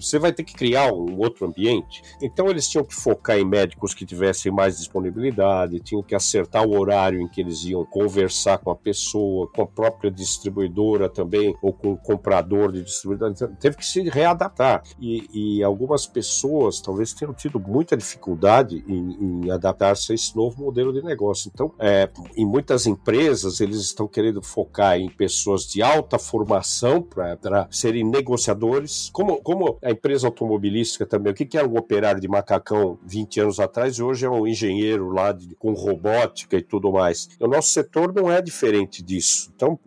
[0.00, 2.02] você vai ter que criar um outro ambiente.
[2.20, 6.78] Então eles tinham que focar em médicos que tivessem mais disponibilidade, tinham que acertar o
[6.78, 11.72] horário em que eles iam conversar com a pessoa, com a própria distribuidora também, ou
[11.72, 13.32] com o comprador de distribuidora.
[13.32, 14.82] Então, teve que se readaptar.
[15.00, 20.62] E, e algumas pessoas talvez tenham tido muita dificuldade em, em adaptar-se a esse novo
[20.62, 21.50] modelo de negócio.
[21.52, 27.68] Então, é, em muitas empresas, eles estão querendo focar em pessoas de alta formação para
[27.70, 31.32] serem negociadores, como, como a empresa automobilística também.
[31.32, 34.46] O que, que era um operário de macacão 20 anos atrás e hoje é um
[34.46, 37.28] engenheiro lá de, com robótica e tudo mais.
[37.40, 39.50] O nosso setor não é diferente disso.
[39.54, 39.78] Então,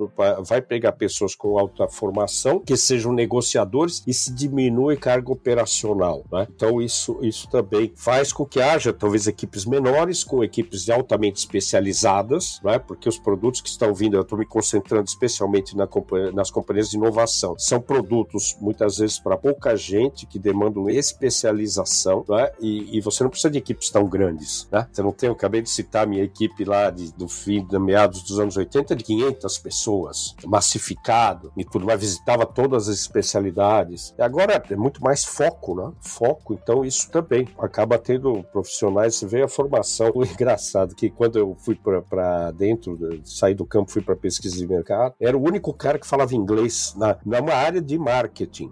[0.43, 6.23] vai pegar pessoas com alta formação que sejam negociadores e se diminui carga operacional.
[6.31, 6.47] Né?
[6.53, 12.59] Então, isso, isso também faz com que haja talvez equipes menores, com equipes altamente especializadas,
[12.63, 12.79] né?
[12.79, 15.87] porque os produtos que estão vindo, eu estou me concentrando especialmente na,
[16.33, 19.92] nas companhias de inovação, são produtos muitas vezes para pouca gente
[20.27, 22.51] que demandam especialização né?
[22.59, 24.67] e, e, você não precisa de equipes tão grandes.
[24.71, 24.87] Né?
[24.91, 28.23] Você não tem, eu acabei de citar minha equipe lá de, do fim, de meados
[28.23, 34.13] dos anos 80, de 500 pessoas, massificado e tudo, mas visitava todas as especialidades.
[34.17, 35.91] E agora é muito mais foco, né?
[36.01, 39.15] Foco, então isso também acaba tendo profissionais.
[39.15, 40.11] Você vê a formação.
[40.13, 44.67] O engraçado que quando eu fui para dentro, saí do campo, fui para pesquisa de
[44.67, 48.71] mercado, era o único cara que falava inglês na, numa área de marketing.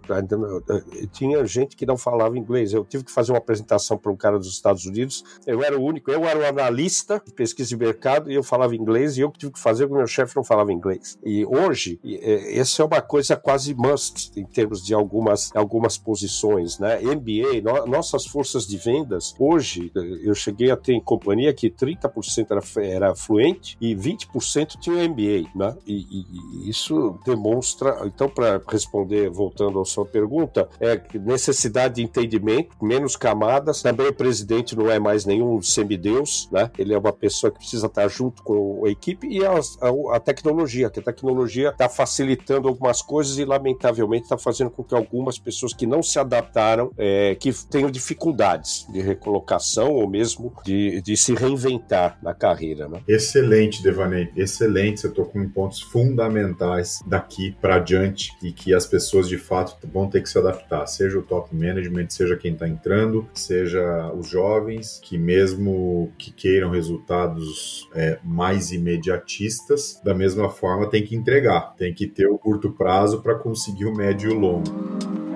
[1.12, 2.74] Tinha gente que não falava inglês.
[2.74, 5.24] Eu tive que fazer uma apresentação para um cara dos Estados Unidos.
[5.46, 8.76] Eu era o único, eu era o analista de pesquisa de mercado e eu falava
[8.76, 11.18] inglês e eu tive que fazer porque meu chefe não falava inglês.
[11.24, 16.80] E hoje, é, essa é uma coisa quase must em termos de algumas, algumas posições,
[16.80, 17.00] né?
[17.02, 19.92] MBA, no, nossas forças de vendas, hoje,
[20.24, 25.50] eu cheguei a ter em companhia que 30% era, era fluente e 20% tinha MBA,
[25.56, 25.76] né?
[25.86, 32.04] E, e, e isso demonstra, então, para responder, voltando à sua pergunta, é necessidade de
[32.04, 36.70] entendimento, menos camadas, também o presidente não é mais nenhum semideus, né?
[36.78, 40.20] Ele é uma pessoa que precisa estar junto com a equipe e a, a, a
[40.20, 45.38] tecnologia, que a tecnologia está facilitando algumas coisas e, lamentavelmente, está fazendo com que algumas
[45.38, 51.16] pessoas que não se adaptaram, é, que tenham dificuldades de recolocação ou mesmo de, de
[51.18, 52.88] se reinventar na carreira.
[52.88, 53.02] Né?
[53.08, 55.02] Excelente, Devaney, excelente.
[55.02, 60.10] Você tocou em pontos fundamentais daqui para diante e que as pessoas de fato vão
[60.10, 65.00] ter que se adaptar, seja o top management, seja quem está entrando, seja os jovens
[65.04, 71.94] que mesmo que queiram resultados é, mais imediatistas, da mesma forma tem que entregar, tem
[71.94, 75.31] que ter o curto prazo para conseguir o médio e o longo.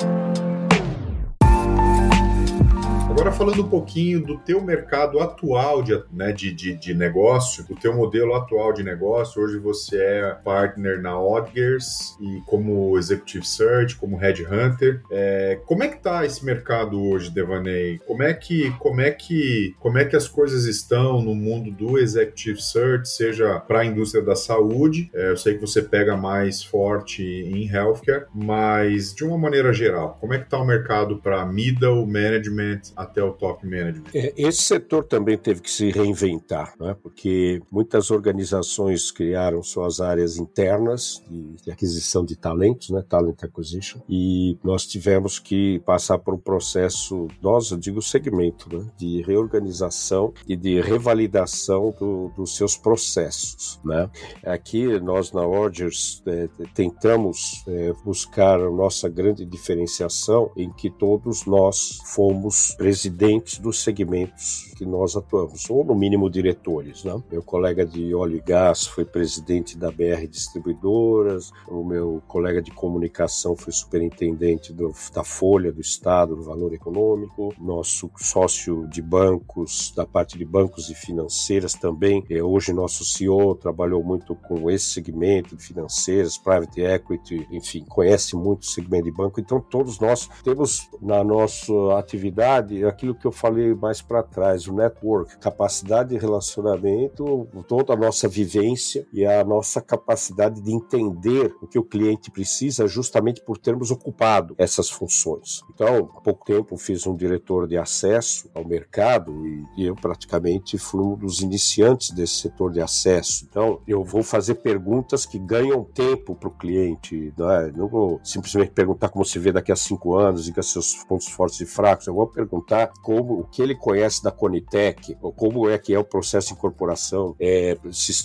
[3.38, 7.94] Falando um pouquinho do teu mercado atual de, né, de, de, de, negócio, do teu
[7.94, 14.16] modelo atual de negócio, hoje você é partner na Odgers e como Executive Search, como
[14.16, 15.02] Headhunter.
[15.12, 18.00] É, como é que tá esse mercado hoje, Devaney?
[18.08, 21.98] Como é que, como é que, como é que as coisas estão no mundo do
[21.98, 26.64] Executive Search, seja para a indústria da saúde, é, eu sei que você pega mais
[26.64, 31.46] forte em healthcare, mas de uma maneira geral, como é que tá o mercado para
[31.46, 34.10] middle management, até o top management.
[34.14, 36.96] É, esse setor também teve que se reinventar, né?
[37.02, 43.04] porque muitas organizações criaram suas áreas internas de, de aquisição de talentos, né?
[43.08, 48.86] talent acquisition, e nós tivemos que passar por um processo, nós, eu digo segmento, né?
[48.98, 53.80] de reorganização e de revalidação do, dos seus processos.
[53.84, 54.10] Né?
[54.44, 61.46] Aqui nós na Orgers é, tentamos é, buscar a nossa grande diferenciação em que todos
[61.46, 62.76] nós fomos
[63.16, 67.04] presidentes dos segmentos que nós atuamos, ou no mínimo diretores.
[67.04, 67.18] Né?
[67.32, 72.72] Meu colega de óleo e gás foi presidente da BR Distribuidoras, o meu colega de
[72.72, 79.94] comunicação foi superintendente do, da Folha do Estado do Valor Econômico, nosso sócio de bancos,
[79.96, 82.24] da parte de bancos e financeiras também.
[82.30, 88.36] É, hoje nosso CEO trabalhou muito com esse segmento de financeiras, private equity, enfim, conhece
[88.36, 89.40] muito o segmento de banco.
[89.40, 94.74] Então todos nós temos na nossa atividade naquilo que eu falei mais para trás, o
[94.74, 101.68] network, capacidade de relacionamento, toda a nossa vivência e a nossa capacidade de entender o
[101.68, 105.62] que o cliente precisa justamente por termos ocupado essas funções.
[105.74, 110.78] Então, há pouco tempo fiz um diretor de acesso ao mercado e, e eu praticamente
[110.78, 113.46] fui um dos iniciantes desse setor de acesso.
[113.50, 117.72] Então, eu vou fazer perguntas que ganham tempo para o cliente, não, é?
[117.72, 121.60] não vou simplesmente perguntar como se vê daqui a cinco anos, diga seus pontos fortes
[121.60, 125.78] e fracos, eu vou perguntar como o que ele conhece da Conitec, ou como é
[125.78, 127.78] que é o processo de incorporação, é,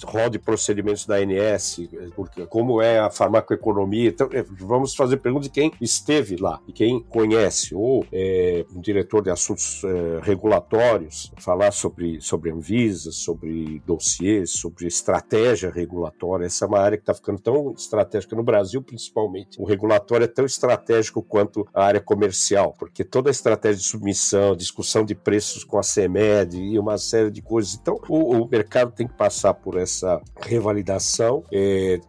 [0.04, 1.80] roda procedimentos da ANS,
[2.14, 4.08] porque, como é a farmacoeconomia.
[4.08, 8.80] Então, é, vamos fazer perguntas de quem esteve lá e quem conhece, ou é, um
[8.80, 16.46] diretor de assuntos é, regulatórios, falar sobre, sobre Anvisa, sobre dossiês, sobre estratégia regulatória.
[16.46, 19.60] Essa é uma área que está ficando tão estratégica no Brasil, principalmente.
[19.60, 24.49] O regulatório é tão estratégico quanto a área comercial, porque toda a estratégia de submissão,
[24.56, 27.74] discussão de preços com a CEMED e uma série de coisas.
[27.74, 32.00] Então, o, o mercado tem que passar por essa revalidação, é,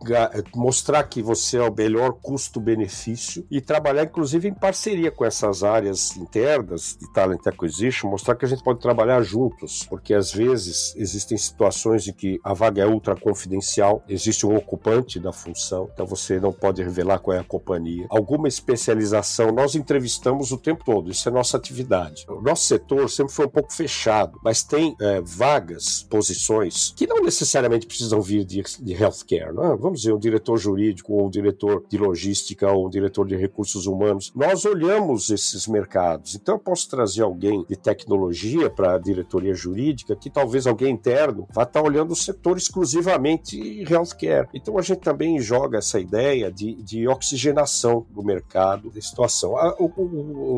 [0.56, 6.16] mostrar que você é o melhor custo-benefício e trabalhar, inclusive, em parceria com essas áreas
[6.18, 11.38] internas de talent acquisition, mostrar que a gente pode trabalhar juntos, porque às vezes existem
[11.38, 16.40] situações em que a vaga é ultra confidencial, existe um ocupante da função, então você
[16.40, 18.06] não pode revelar qual é a companhia.
[18.10, 22.26] Alguma especialização, nós entrevistamos o tempo todo, isso é nossa atividade.
[22.36, 27.22] O nosso setor sempre foi um pouco fechado, mas tem é, vagas, posições que não
[27.24, 29.50] necessariamente precisam vir de, de healthcare.
[29.50, 29.76] É?
[29.76, 33.86] Vamos dizer, um diretor jurídico, ou um diretor de logística, ou um diretor de recursos
[33.86, 34.32] humanos.
[34.36, 36.36] Nós olhamos esses mercados.
[36.36, 41.48] Então, eu posso trazer alguém de tecnologia para a diretoria jurídica, que talvez alguém interno
[41.54, 44.48] vá estar olhando o setor exclusivamente healthcare.
[44.54, 49.58] Então, a gente também joga essa ideia de, de oxigenação do mercado, de situação.
[49.58, 49.76] Ah,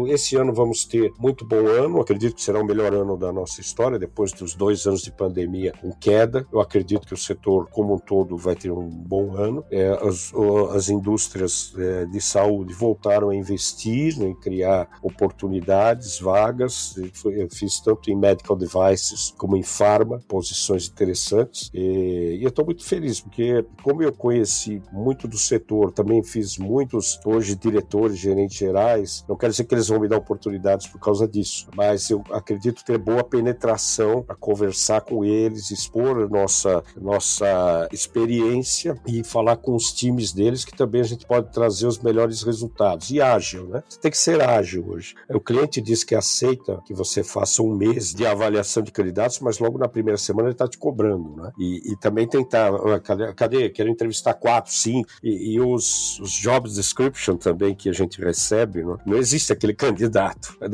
[0.07, 3.61] esse ano vamos ter muito bom ano, acredito que será o melhor ano da nossa
[3.61, 6.45] história, depois dos dois anos de pandemia com queda.
[6.51, 9.63] Eu acredito que o setor como um todo vai ter um bom ano.
[9.71, 10.31] É, as,
[10.75, 16.95] as indústrias é, de saúde voltaram a investir em criar oportunidades, vagas.
[17.25, 21.69] Eu fiz tanto em medical devices como em pharma, posições interessantes.
[21.73, 27.19] E eu estou muito feliz, porque como eu conheci muito do setor, também fiz muitos
[27.25, 31.27] hoje diretores, gerentes gerais, não quero dizer que eles vão me dar oportunidades por causa
[31.27, 38.95] disso, mas eu acredito ter boa penetração para conversar com eles, expor nossa, nossa experiência
[39.07, 43.09] e falar com os times deles, que também a gente pode trazer os melhores resultados.
[43.09, 43.83] E ágil, né?
[43.87, 45.15] Você tem que ser ágil hoje.
[45.29, 49.59] O cliente diz que aceita que você faça um mês de avaliação de candidatos, mas
[49.59, 51.51] logo na primeira semana ele está te cobrando, né?
[51.57, 53.69] E, e também tentar, cadê, cadê?
[53.69, 56.31] Quero entrevistar quatro, cinco, e, e os, os
[56.73, 58.97] description também que a gente recebe, né?
[59.05, 60.67] não existe aquele candidato, é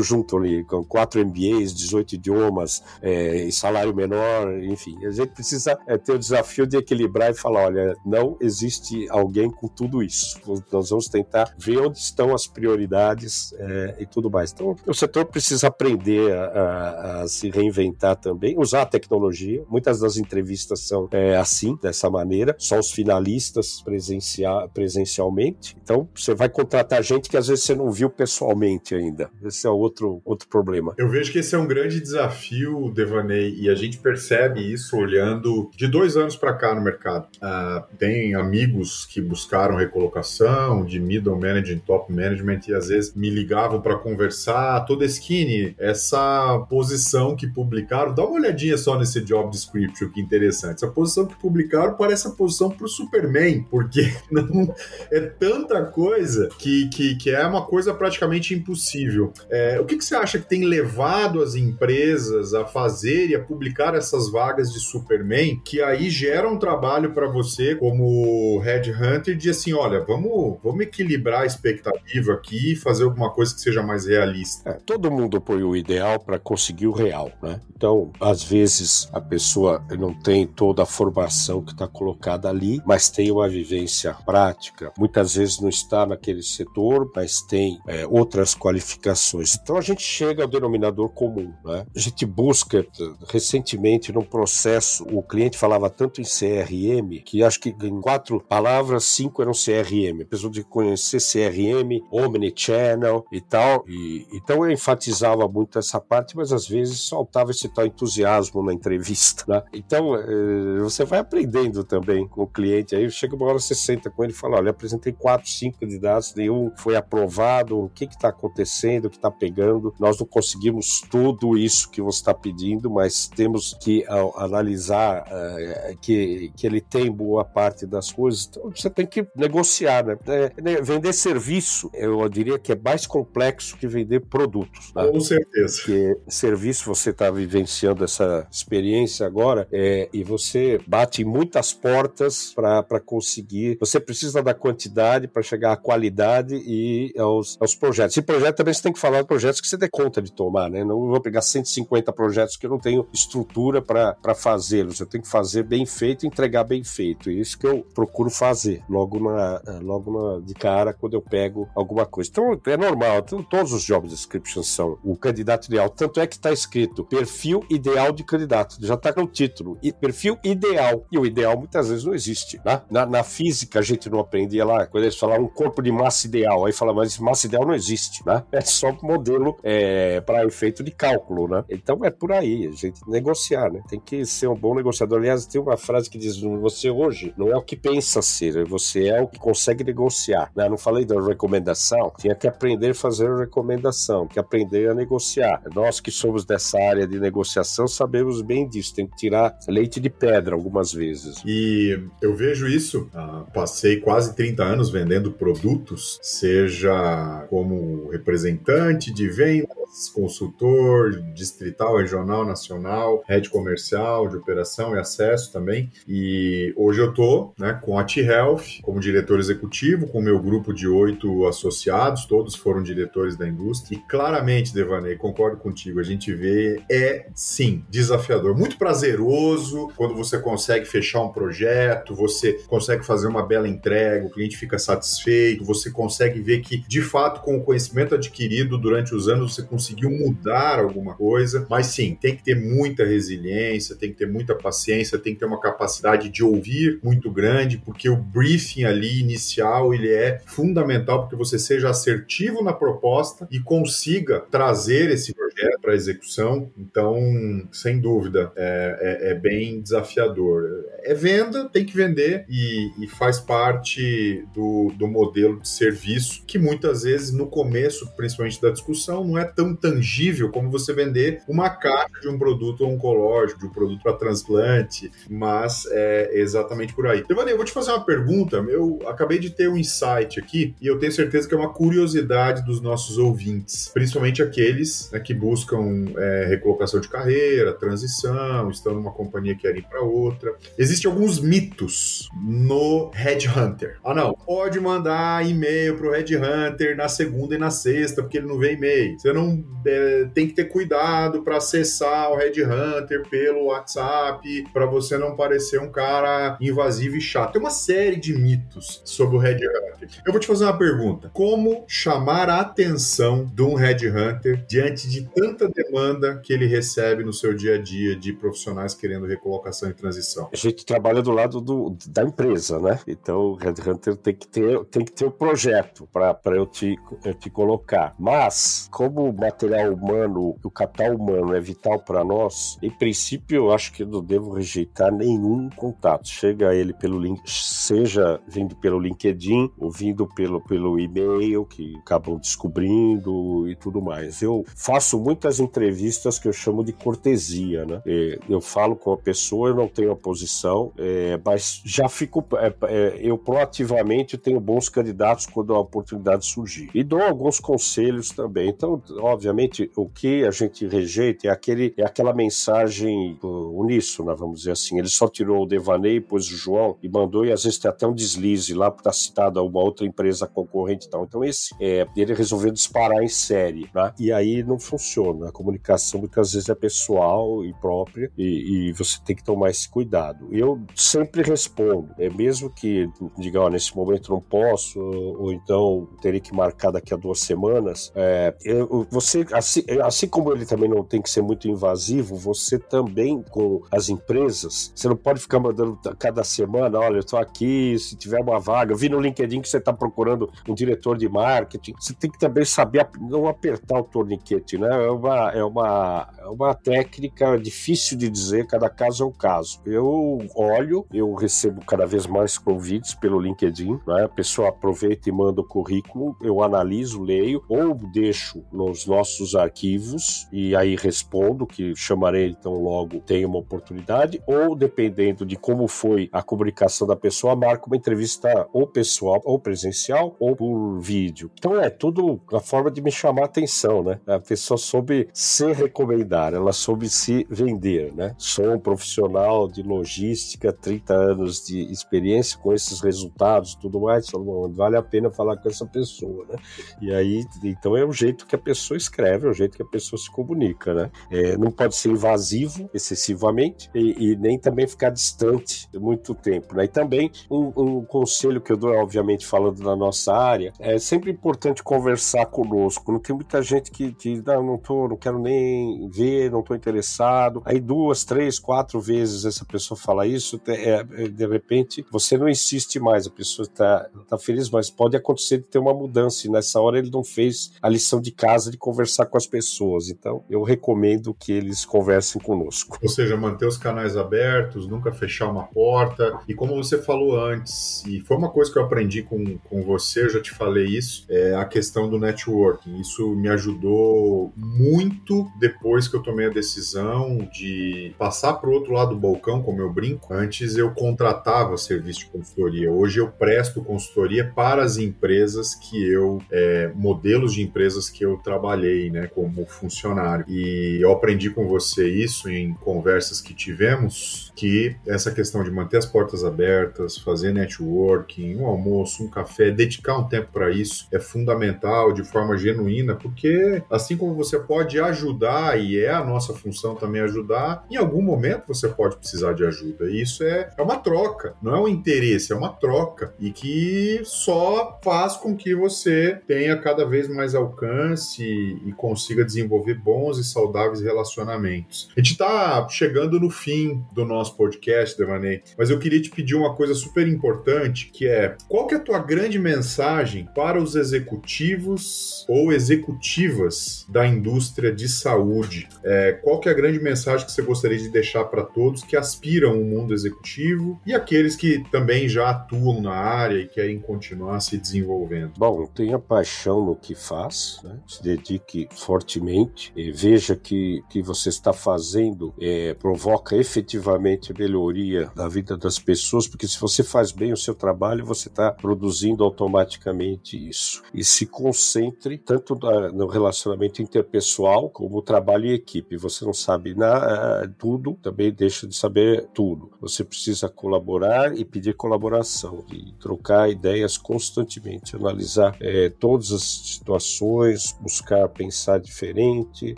[0.00, 4.96] todo junto ali, com quatro MBAs, 18 idiomas, é, salário menor, enfim.
[5.06, 9.50] A gente precisa é, ter o desafio de equilibrar e falar: olha, não existe alguém
[9.50, 10.40] com tudo isso.
[10.72, 14.52] Nós vamos tentar ver onde estão as prioridades é, e tudo mais.
[14.52, 19.64] Então, o setor precisa aprender a, a, a, se reinventar também, usar a tecnologia.
[19.68, 25.76] Muitas das entrevistas são é, assim, dessa maneira, só os finalistas presencial, presencialmente.
[25.82, 29.30] Então, você vai contratar gente que às vezes você não viu pessoalmente ainda.
[29.42, 30.94] Esse é outro, outro problema.
[30.96, 35.70] Eu vejo que esse é um grande desafio, Devaney, e a gente percebe isso olhando
[35.76, 37.28] de dois anos para cá no mercado.
[37.36, 43.28] Uh, tem amigos que buscaram recolocação de middle management, top management e às vezes me
[43.30, 44.84] ligavam para conversar.
[44.86, 50.76] Toda skinny, essa posição que publicaram, dá uma olhadinha só nesse job description, que interessante.
[50.76, 54.72] Essa posição que publicaram parece a posição para o Superman, porque não
[55.10, 59.32] é tanta coisa que, que, que é uma coisa praticamente impossível.
[59.50, 63.42] É, o que, que você acha que tem levado as empresas a fazer e a
[63.42, 69.50] publicar essas vagas de Superman que aí geram um trabalho para você como headhunter de
[69.50, 74.06] assim, olha, vamos, vamos equilibrar a expectativa aqui e fazer alguma coisa que seja mais
[74.06, 74.70] realista.
[74.70, 77.60] É, todo mundo põe o ideal para conseguir o real, né?
[77.76, 83.08] Então, às vezes a pessoa não tem toda a formação que está colocada ali, mas
[83.08, 84.92] tem uma vivência prática.
[84.98, 89.56] Muitas vezes não está naquele setor, mas tem é, outras qualificações.
[89.62, 91.86] Então a gente chega ao denominador comum, né?
[91.94, 92.84] A gente busca
[93.28, 99.04] recentemente num processo, o cliente falava tanto em CRM que acho que em quatro palavras,
[99.04, 100.22] cinco eram CRM.
[100.22, 103.84] A pessoa de conhecer CRM, Omnichannel e tal.
[103.86, 108.72] E, então eu enfatizava muito essa parte, mas às vezes faltava esse tal entusiasmo na
[108.72, 109.44] entrevista.
[109.46, 109.62] Né?
[109.72, 112.96] Então eh, você vai aprendendo também com o cliente.
[112.96, 116.34] Aí chega uma hora você senta com ele e fala: olha, apresentei quatro, cinco candidatos,
[116.34, 119.94] nenhum foi aprovado, o que está acontecendo, o que está pegando entregando.
[119.98, 124.04] Nós não conseguimos tudo isso que você está pedindo, mas temos que
[124.36, 128.48] analisar uh, que, que ele tem boa parte das coisas.
[128.48, 130.18] Então você tem que negociar, né?
[130.26, 134.92] É, né, vender serviço, eu diria que é mais complexo que vender produtos.
[134.94, 135.08] Né?
[135.08, 135.76] Com certeza.
[135.78, 142.52] Porque serviço você está vivenciando essa experiência agora é, e você bate em muitas portas
[142.54, 143.76] para conseguir.
[143.80, 148.16] Você precisa da quantidade para chegar à qualidade e aos, aos projetos.
[148.16, 150.68] E projeto também você tem que falar de projetos que você dê conta de tomar,
[150.68, 150.84] né?
[150.84, 155.00] Não vou pegar 150 projetos que eu não tenho estrutura para fazê-los.
[155.00, 157.30] Eu tenho que fazer bem feito entregar bem feito.
[157.30, 161.66] E isso que eu procuro fazer logo na, logo na, de cara quando eu pego
[161.74, 162.28] alguma coisa.
[162.30, 163.20] Então é normal.
[163.20, 165.88] Então, todos os job descriptions são o candidato ideal.
[165.88, 168.76] Tanto é que está escrito perfil ideal de candidato.
[168.80, 169.78] Já está no título.
[169.82, 171.06] E perfil ideal.
[171.10, 172.60] E o ideal muitas vezes não existe.
[172.62, 172.82] Né?
[172.90, 176.26] Na, na física a gente não aprendia lá, quando eles falavam um corpo de massa
[176.26, 176.66] ideal.
[176.66, 178.24] Aí fala, mas massa ideal não existe.
[178.26, 178.44] Né?
[178.52, 179.29] É só modelo
[179.62, 181.48] é, para efeito de cálculo.
[181.48, 181.64] Né?
[181.68, 182.66] Então é por aí.
[182.66, 183.70] A gente negociar.
[183.70, 183.82] Né?
[183.88, 185.18] Tem que ser um bom negociador.
[185.18, 189.08] Aliás, tem uma frase que diz: você hoje não é o que pensa ser, você
[189.08, 190.50] é o que consegue negociar.
[190.54, 190.68] Né?
[190.68, 195.62] Não falei da recomendação, tinha que aprender a fazer recomendação, que aprender a negociar.
[195.74, 200.10] Nós que somos dessa área de negociação sabemos bem disso, tem que tirar leite de
[200.10, 201.42] pedra algumas vezes.
[201.44, 209.19] E eu vejo isso, ah, passei quase 30 anos vendendo produtos, seja como representante de
[209.28, 215.90] vendas, consultor distrital, regional, nacional, head comercial, de operação e acesso também.
[216.06, 220.72] E hoje eu tô né, com a T-Health como diretor executivo, com o meu grupo
[220.72, 223.96] de oito associados, todos foram diretores da indústria.
[223.96, 230.38] E claramente, Devaney, concordo contigo, a gente vê é sim desafiador, muito prazeroso quando você
[230.38, 235.90] consegue fechar um projeto, você consegue fazer uma bela entrega, o cliente fica satisfeito, você
[235.90, 240.78] consegue ver que de fato com o conhecimento adquirido durante os anos você conseguiu mudar
[240.78, 241.66] alguma coisa.
[241.68, 245.46] Mas sim, tem que ter muita resiliência, tem que ter muita paciência, tem que ter
[245.46, 251.36] uma capacidade de ouvir muito grande, porque o briefing ali inicial ele é fundamental porque
[251.36, 256.70] você seja assertivo na proposta e consiga trazer esse projeto para execução.
[256.76, 260.84] Então, sem dúvida, é, é, é, bem desafiador.
[261.02, 266.58] É venda, tem que vender e, e faz parte do, do modelo de serviço que
[266.58, 271.70] muitas vezes no começo, principalmente da discussão, não é tão tangível como você vender uma
[271.70, 277.24] caixa de um produto oncológico, de um produto para transplante, mas é exatamente por aí.
[277.26, 278.56] Devani, eu vou te fazer uma pergunta.
[278.68, 282.64] Eu acabei de ter um insight aqui e eu tenho certeza que é uma curiosidade
[282.64, 289.12] dos nossos ouvintes, principalmente aqueles né, que buscam é, recolocação de carreira, transição, estão numa
[289.12, 290.54] companhia que querem ir para outra.
[290.78, 293.98] Existem alguns mitos no Headhunter.
[294.04, 298.58] Ah, não, pode mandar e-mail pro Headhunter na segunda e na sexta, porque ele não
[298.58, 299.18] vê e-mail.
[299.18, 305.18] Você não é, tem que ter cuidado para acessar o Headhunter pelo WhatsApp, para você
[305.18, 307.52] não parecer um cara invasivo e chato.
[307.52, 310.08] Tem uma série de mitos sobre o Headhunter.
[310.26, 315.28] Eu vou te fazer uma pergunta: como chamar a atenção de um Headhunter diante de
[315.34, 319.94] tanta demanda que ele recebe no seu dia a dia de profissionais querendo recolocação e
[319.94, 320.48] transição?
[320.52, 322.98] A gente trabalha do lado do, da empresa, né?
[323.06, 326.96] Então o Headhunter tem que ter, tem que ter o um projeto para eu te,
[327.24, 328.14] eu te colocar.
[328.18, 333.72] Mas, como o material humano, o capital humano é vital para nós, em princípio eu
[333.72, 336.28] acho que não devo rejeitar nenhum contato.
[336.28, 342.38] Chega ele pelo link, seja vindo pelo LinkedIn ou vindo pelo, pelo e-mail, que acabam
[342.38, 344.42] descobrindo e tudo mais.
[344.42, 348.02] Eu faço muitas entrevistas que eu chamo de cortesia, né?
[348.48, 352.44] Eu falo com a pessoa, eu não tenho a posição, é, mas já fico.
[352.56, 356.90] É, é, eu proativamente tenho bons candidatos quando a oportunidade surgir.
[356.94, 358.59] E dou alguns conselhos também.
[358.64, 364.72] Então, obviamente, o que a gente rejeita é, aquele, é aquela mensagem uníssona, vamos dizer
[364.72, 364.98] assim.
[364.98, 368.06] Ele só tirou o devaneio, pôs o João e mandou, e às vezes tem até
[368.06, 371.24] um deslize lá, porque está citado a uma outra empresa concorrente e tal.
[371.24, 374.12] Então, esse é, ele resolveu disparar em série, né?
[374.18, 375.48] E aí não funciona.
[375.48, 379.88] A comunicação muitas vezes é pessoal e própria, e, e você tem que tomar esse
[379.88, 380.48] cuidado.
[380.50, 383.08] Eu sempre respondo, é mesmo que
[383.38, 388.12] diga, nesse momento não posso, ou então terei que marcar daqui a duas semanas.
[388.14, 392.78] É, eu, você, assim, assim como ele também não tem que ser muito invasivo, você
[392.78, 397.98] também com as empresas, você não pode ficar mandando cada semana, olha, eu tô aqui,
[397.98, 401.28] se tiver uma vaga, eu vi no LinkedIn que você está procurando um diretor de
[401.28, 404.88] marketing, você tem que também saber não apertar o torniquete, né?
[405.06, 409.80] É uma, é uma, uma técnica difícil de dizer, cada caso é um caso.
[409.84, 414.24] Eu olho, eu recebo cada vez mais convites pelo LinkedIn, né?
[414.24, 418.39] a pessoa aproveita e manda o currículo, eu analiso, leio, ou deixo
[418.72, 425.44] nos nossos arquivos e aí respondo, que chamarei então logo tem uma oportunidade, ou dependendo
[425.44, 430.54] de como foi a comunicação da pessoa, marco uma entrevista ou pessoal, ou presencial, ou
[430.54, 431.50] por vídeo.
[431.58, 434.20] Então é tudo a forma de me chamar a atenção, né?
[434.26, 438.34] A pessoa soube se recomendar, ela soube se vender, né?
[438.38, 444.26] Sou um profissional de logística, 30 anos de experiência com esses resultados tudo mais,
[444.70, 446.56] vale a pena falar com essa pessoa, né?
[447.00, 449.86] E aí, então é o jeito que a pessoa escreve, é o jeito que a
[449.86, 451.10] pessoa se comunica, né?
[451.30, 456.84] É, não pode ser invasivo excessivamente e, e, nem também ficar distante muito tempo, né?
[456.84, 461.30] E também um, um conselho que eu dou, obviamente falando da nossa área, é sempre
[461.30, 463.12] importante conversar conosco.
[463.12, 466.74] Não tem muita gente que diz, não, não tô, não quero nem ver, não tô
[466.74, 467.62] interessado.
[467.64, 472.48] Aí duas, três, quatro vezes essa pessoa fala isso, é, é, de repente você não
[472.48, 476.50] insiste mais, a pessoa está tá feliz, mas pode acontecer de ter uma mudança e
[476.50, 480.08] nessa hora ele não fez a lição de casa de conversar com as pessoas.
[480.08, 482.98] Então eu recomendo que eles conversem conosco.
[483.02, 486.38] Ou seja, manter os canais abertos, nunca fechar uma porta.
[486.48, 490.24] E como você falou antes, e foi uma coisa que eu aprendi com, com você,
[490.24, 493.00] eu já te falei isso, é a questão do networking.
[493.00, 498.92] Isso me ajudou muito depois que eu tomei a decisão de passar para o outro
[498.92, 500.32] lado do balcão, como eu brinco.
[500.32, 502.90] Antes eu contratava serviço de consultoria.
[502.90, 508.36] Hoje eu presto consultoria para as empresas que eu, é, modelos de empresas que eu
[508.38, 510.44] trabalhei, né, como funcionário.
[510.48, 515.98] E eu aprendi com você isso em conversas que tivemos, que essa questão de manter
[515.98, 521.18] as portas abertas, fazer networking, um almoço, um café, dedicar um tempo para isso é
[521.18, 526.94] fundamental de forma genuína, porque assim como você pode ajudar e é a nossa função
[526.94, 530.10] também ajudar, em algum momento você pode precisar de ajuda.
[530.10, 534.20] E isso é, é uma troca, não é um interesse, é uma troca e que
[534.24, 537.99] só faz com que você tenha cada vez mais alcance
[538.38, 542.08] e consiga desenvolver bons e saudáveis relacionamentos.
[542.16, 546.54] A gente está chegando no fim do nosso podcast, Devaney, mas eu queria te pedir
[546.54, 550.94] uma coisa super importante, que é qual que é a tua grande mensagem para os
[550.94, 555.88] executivos ou executivas da indústria de saúde?
[556.02, 559.16] É, qual que é a grande mensagem que você gostaria de deixar para todos que
[559.16, 564.60] aspiram o mundo executivo e aqueles que também já atuam na área e querem continuar
[564.60, 565.52] se desenvolvendo?
[565.56, 567.98] Bom, tenha paixão no que faz, né?
[568.06, 575.76] se dedique fortemente, veja que que você está fazendo é, provoca efetivamente melhoria da vida
[575.76, 581.02] das pessoas, porque se você faz bem o seu trabalho, você está produzindo automaticamente isso.
[581.14, 582.74] E se concentre tanto
[583.12, 586.16] no relacionamento interpessoal como trabalho em equipe.
[586.16, 589.90] Você não sabe nada, tudo, também deixa de saber tudo.
[590.00, 597.69] Você precisa colaborar e pedir colaboração e trocar ideias constantemente, analisar é, todas as situações,
[598.00, 599.94] buscar pensar diferente,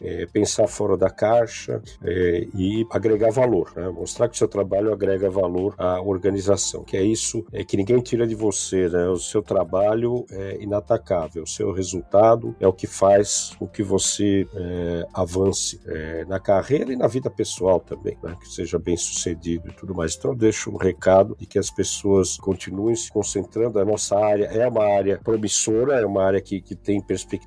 [0.00, 3.88] é, pensar fora da caixa é, e agregar valor, né?
[3.88, 8.00] mostrar que o seu trabalho agrega valor à organização, que é isso é que ninguém
[8.00, 9.08] tira de você, né?
[9.08, 14.46] O seu trabalho é inatacável, o seu resultado é o que faz com que você
[14.54, 18.36] é, avance é, na carreira e na vida pessoal também, né?
[18.40, 20.14] que seja bem sucedido e tudo mais.
[20.14, 23.78] Então eu deixo um recado de que as pessoas continuem se concentrando.
[23.78, 27.00] A nossa área é uma área promissora, é uma área que, que tem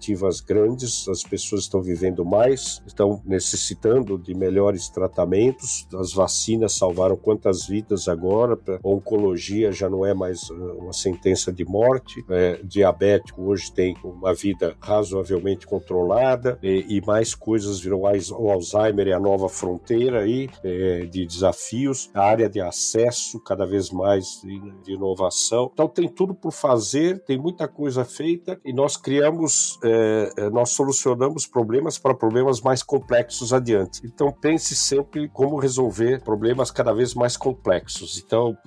[0.09, 7.15] perspectivas grandes, as pessoas estão vivendo mais, estão necessitando de melhores tratamentos, as vacinas salvaram
[7.15, 12.59] quantas vidas agora, a oncologia já não é mais uh, uma sentença de morte, é,
[12.63, 19.13] diabético hoje tem uma vida razoavelmente controlada e, e mais coisas viram o Alzheimer é
[19.13, 24.59] a nova fronteira aí é, de desafios, a área de acesso cada vez mais de,
[24.83, 29.98] de inovação, então tem tudo por fazer, tem muita coisa feita e nós criamos, é,
[30.37, 34.01] é nós solucionamos problemas para problemas mais complexos adiante.
[34.03, 38.21] Então pense sempre como resolver problemas cada vez mais complexos.
[38.23, 38.57] Então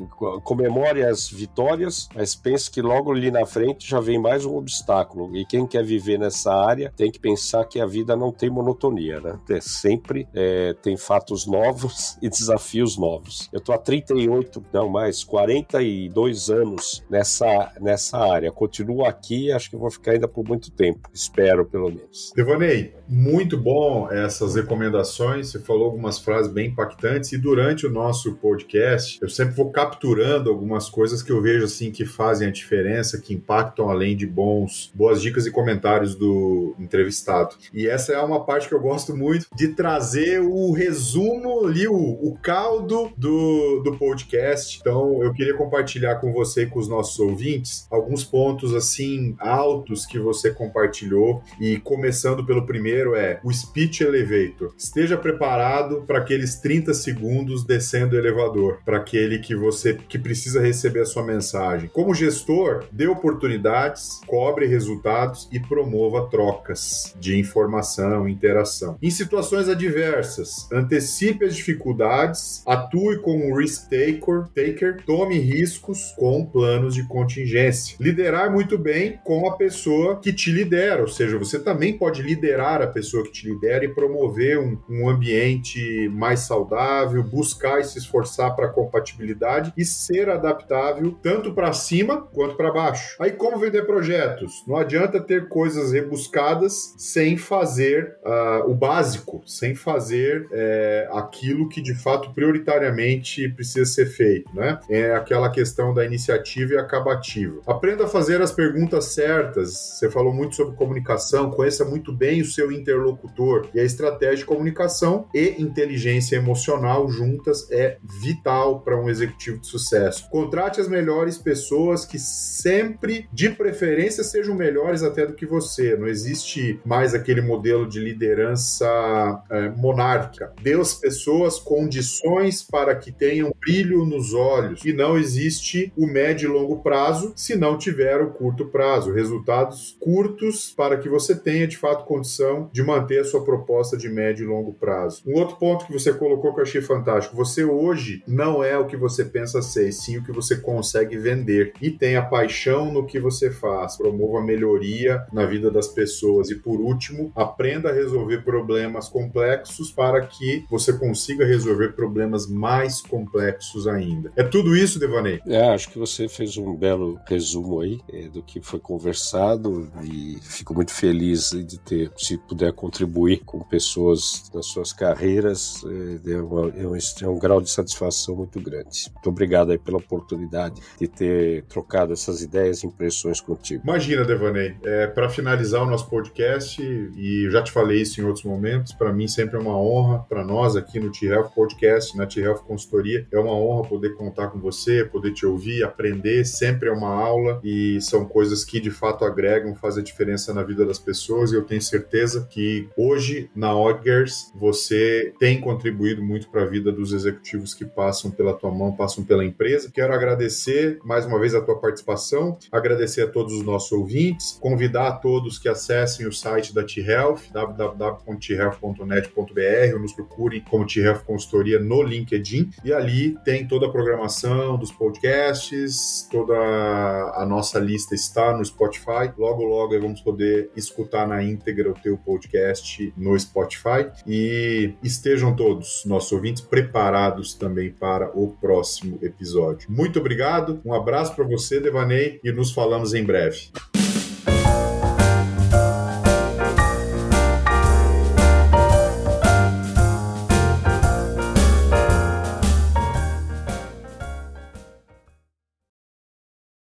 [0.45, 5.35] comemore as vitórias, mas pense que logo ali na frente já vem mais um obstáculo.
[5.37, 9.21] E quem quer viver nessa área tem que pensar que a vida não tem monotonia,
[9.21, 9.39] né?
[9.51, 13.49] É sempre é, tem fatos novos e desafios novos.
[13.53, 18.51] Eu estou há 38, não mais, 42 anos nessa, nessa área.
[18.51, 21.09] Continuo aqui e acho que vou ficar ainda por muito tempo.
[21.23, 22.33] Espero, pelo menos.
[22.35, 25.51] Devonei, muito bom essas recomendações.
[25.51, 30.49] Você falou algumas frases bem impactantes e durante o nosso podcast eu sempre vou capturando
[30.49, 34.91] algumas coisas que eu vejo assim que fazem a diferença, que impactam além de bons,
[34.95, 37.55] boas dicas e comentários do entrevistado.
[37.75, 41.95] E essa é uma parte que eu gosto muito de trazer o resumo ali, o,
[41.95, 44.79] o caldo do, do podcast.
[44.81, 50.07] Então, eu queria compartilhar com você e com os nossos ouvintes alguns pontos assim altos
[50.07, 51.43] que você compartilhou.
[51.61, 54.73] E começando pelo primeiro é o speech elevator.
[54.79, 60.61] Esteja preparado para aqueles 30 segundos descendo o elevador, para aquele que você que precisa
[60.61, 61.91] receber a sua mensagem.
[61.93, 68.97] Como gestor, dê oportunidades, cobre resultados e promova trocas de informação, interação.
[69.03, 76.95] Em situações adversas, antecipe as dificuldades, atue como risk taker, taker, tome riscos com planos
[76.95, 77.97] de contingência.
[78.01, 82.83] Liderar muito bem com a pessoa que te lidera, ou seja, você também pode liderar
[82.83, 87.99] a pessoa que te lidera e promover um, um ambiente mais saudável, buscar e se
[87.99, 93.17] esforçar para compatibilidade e ser adaptável tanto para cima quanto para baixo.
[93.21, 94.65] Aí como vender projetos?
[94.67, 101.81] Não adianta ter coisas rebuscadas sem fazer uh, o básico, sem fazer é, aquilo que
[101.81, 104.79] de fato prioritariamente precisa ser feito, né?
[104.89, 107.61] É aquela questão da iniciativa e acabativa.
[107.67, 109.73] Aprenda a fazer as perguntas certas.
[109.73, 114.45] Você falou muito sobre comunicação, conheça muito bem o seu interlocutor e a estratégia de
[114.45, 120.29] comunicação e inteligência emocional juntas é vital para um executivo de sucesso.
[120.31, 125.97] Contrate as melhores pessoas que sempre, de preferência, sejam melhores até do que você.
[125.97, 130.53] Não existe mais aquele modelo de liderança é, monárquica.
[130.63, 134.85] Dê às pessoas condições para que tenham brilho nos olhos.
[134.85, 139.13] E não existe o médio e longo prazo se não tiver o curto prazo.
[139.13, 144.09] Resultados curtos para que você tenha, de fato, condição de manter a sua proposta de
[144.09, 145.23] médio e longo prazo.
[145.27, 147.37] Um outro ponto que você colocou que eu achei fantástico.
[147.37, 151.73] Você hoje não é o que você pensa ser, sim o que você consegue vender.
[151.81, 153.97] E tenha paixão no que você faz.
[153.97, 156.51] Promova melhoria na vida das pessoas.
[156.51, 163.01] E por último, aprenda a resolver problemas complexos para que você consiga resolver problemas mais
[163.01, 164.33] complexos ainda.
[164.37, 165.41] É tudo isso, Devaney?
[165.47, 170.39] É, acho que você fez um belo resumo aí é, do que foi conversado e
[170.43, 175.83] fico muito feliz de ter, se puder contribuir com pessoas nas suas carreiras,
[176.27, 179.11] é, é, uma, é, um, é um grau de satisfação muito grande.
[179.11, 183.83] Muito obrigado aí pela oportunidade de ter trocado essas ideias e impressões contigo.
[183.85, 188.25] Imagina, Devaney, é, para finalizar o nosso podcast, e eu já te falei isso em
[188.25, 192.27] outros momentos, para mim sempre é uma honra, para nós aqui no T-Health Podcast, na
[192.27, 196.93] T-Health Consultoria, é uma honra poder contar com você, poder te ouvir, aprender, sempre é
[196.93, 201.51] uma aula e são coisas que de fato agregam, fazem diferença na vida das pessoas
[201.51, 206.93] e eu tenho certeza que hoje na Odgers você tem contribuído muito para a vida
[206.93, 209.91] dos executivos que passam pela tua mão, passam pela empresa.
[209.93, 215.09] Quero agradecer mais uma vez a tua participação, agradecer a todos os nossos ouvintes, convidar
[215.09, 221.79] a todos que acessem o site da T-Health, www.thealth.net.br ou nos procurem como T-Health Consultoria
[221.79, 228.57] no LinkedIn e ali tem toda a programação dos podcasts, toda a nossa lista está
[228.57, 229.33] no Spotify.
[229.37, 236.03] Logo, logo vamos poder escutar na íntegra o teu podcast no Spotify e estejam todos,
[236.07, 239.91] nossos ouvintes, preparados também para o próximo episódio.
[239.91, 243.71] Muito obrigado, um abraço para você, Devaney, e nos falamos em breve.